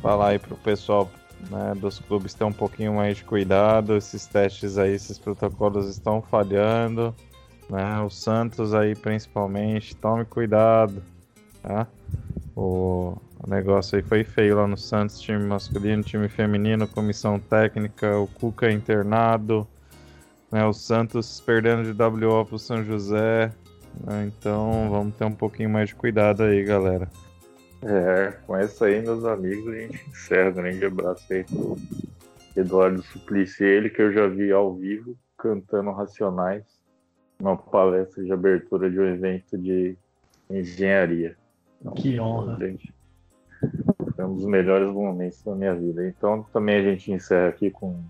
falar 0.00 0.28
aí 0.28 0.38
pro 0.38 0.56
pessoal 0.56 1.10
né, 1.50 1.74
dos 1.76 1.98
clubes 1.98 2.34
ter 2.34 2.44
um 2.44 2.52
pouquinho 2.52 2.94
mais 2.94 3.18
de 3.18 3.24
cuidado. 3.24 3.96
Esses 3.96 4.26
testes 4.26 4.78
aí, 4.78 4.92
esses 4.92 5.18
protocolos 5.18 5.88
estão 5.88 6.22
falhando. 6.22 7.14
Né? 7.68 8.00
O 8.00 8.10
Santos 8.10 8.74
aí 8.74 8.94
principalmente, 8.94 9.94
tome 9.96 10.24
cuidado. 10.24 11.02
Tá? 11.62 11.86
O, 12.56 13.16
negócio 13.46 13.96
aí 13.96 14.02
foi 14.02 14.24
feio 14.24 14.56
lá 14.56 14.66
no 14.66 14.76
Santos, 14.76 15.20
time 15.20 15.44
masculino, 15.44 16.02
time 16.02 16.28
feminino, 16.28 16.88
comissão 16.88 17.38
técnica, 17.38 18.18
o 18.18 18.26
Cuca 18.26 18.70
internado. 18.70 19.66
Né? 20.50 20.64
O 20.64 20.72
Santos 20.72 21.40
perdendo 21.40 21.82
de 21.82 22.02
WO 22.02 22.44
pro 22.44 22.58
São 22.58 22.82
José. 22.84 23.52
Né? 24.00 24.26
Então 24.26 24.88
vamos 24.90 25.14
ter 25.14 25.24
um 25.24 25.34
pouquinho 25.34 25.70
mais 25.70 25.90
de 25.90 25.94
cuidado 25.94 26.42
aí, 26.42 26.64
galera. 26.64 27.08
É, 27.86 28.32
com 28.46 28.56
essa 28.56 28.86
aí, 28.86 29.02
meus 29.02 29.24
amigos, 29.24 29.68
a 29.68 29.78
gente 29.78 30.08
encerra. 30.08 30.50
Grande 30.50 30.84
abraço 30.84 31.32
aí 31.32 31.44
pro 31.44 31.76
Eduardo 32.56 33.02
Suplicy, 33.02 33.64
ele 33.64 33.90
que 33.90 34.00
eu 34.00 34.12
já 34.12 34.26
vi 34.26 34.50
ao 34.50 34.74
vivo 34.74 35.16
cantando 35.36 35.90
Racionais, 35.90 36.64
numa 37.38 37.56
palestra 37.56 38.24
de 38.24 38.32
abertura 38.32 38.90
de 38.90 38.98
um 38.98 39.04
evento 39.04 39.58
de 39.58 39.96
engenharia. 40.48 41.36
Então, 41.80 41.92
que 41.92 42.18
honra. 42.18 42.56
Gente, 42.58 42.94
foi 44.16 44.24
um 44.24 44.36
dos 44.36 44.46
melhores 44.46 44.88
momentos 44.88 45.42
da 45.42 45.54
minha 45.54 45.74
vida. 45.74 46.06
Então, 46.06 46.46
também 46.52 46.76
a 46.76 46.82
gente 46.82 47.12
encerra 47.12 47.48
aqui 47.48 47.70
com 47.70 48.02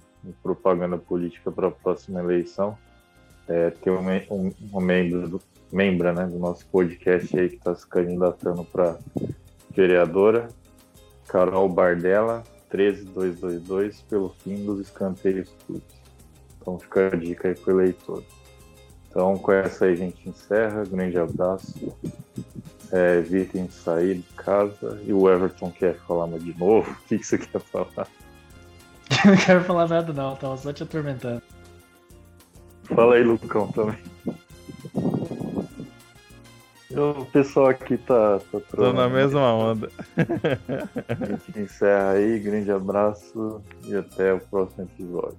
propaganda 0.43 0.97
política 0.97 1.51
para 1.51 1.69
a 1.69 1.73
próxima 1.73 2.21
eleição. 2.21 2.79
É, 3.49 3.71
tem 3.71 3.93
um, 3.93 3.99
um, 4.31 4.53
um 4.73 4.81
membro 4.81 5.29
do, 5.29 5.43
membra 5.73 6.13
né, 6.13 6.27
do 6.27 6.39
nosso 6.39 6.65
podcast 6.69 7.39
aí 7.39 7.49
que 7.49 7.57
está 7.57 7.75
se 7.75 7.87
candidatando 7.87 8.65
para 8.65 8.99
vereadora 9.75 10.49
Carol 11.29 11.69
Bardella, 11.69 12.43
13222, 12.71 14.03
pelo 14.03 14.31
fim 14.43 14.65
dos 14.65 14.81
escanteios 14.81 15.51
públicos. 15.67 15.95
Então 16.61 16.79
fica 16.79 17.09
a 17.09 17.17
dica 17.17 17.49
aí 17.49 17.55
pro 17.55 17.81
eleitor. 17.81 18.23
Então 19.11 19.37
com 19.39 19.53
essa 19.53 19.87
aí 19.87 19.93
a 19.93 19.97
gente 19.97 20.29
encerra. 20.29 20.85
Grande 20.85 21.19
abraço. 21.19 21.75
É, 22.93 23.19
evitem 23.19 23.69
sair 23.69 24.17
de 24.17 24.35
casa. 24.35 25.01
E 25.05 25.13
o 25.13 25.29
Everton 25.29 25.71
quer 25.71 25.97
falar 26.07 26.27
mais 26.27 26.43
de 26.43 26.57
novo. 26.59 26.91
O 26.91 27.09
que, 27.09 27.19
que 27.19 27.27
você 27.27 27.39
quer 27.39 27.61
falar? 27.61 28.09
não 29.25 29.37
quero 29.37 29.65
falar 29.65 29.89
nada 29.89 30.13
não, 30.13 30.37
tava 30.37 30.57
só 30.57 30.73
te 30.73 30.83
atormentando. 30.83 31.43
Fala 32.85 33.15
aí, 33.15 33.23
Lucão, 33.23 33.71
também. 33.73 33.98
O 36.97 37.25
pessoal 37.27 37.67
aqui 37.67 37.97
tá. 37.97 38.38
tá 38.53 38.61
Tô 38.75 38.92
na 38.92 39.09
mesma 39.09 39.53
onda. 39.53 39.90
A 40.17 41.25
gente 41.25 41.61
encerra 41.61 42.11
aí, 42.11 42.38
grande 42.38 42.71
abraço 42.71 43.61
e 43.85 43.95
até 43.95 44.33
o 44.33 44.38
próximo 44.38 44.85
episódio. 44.85 45.38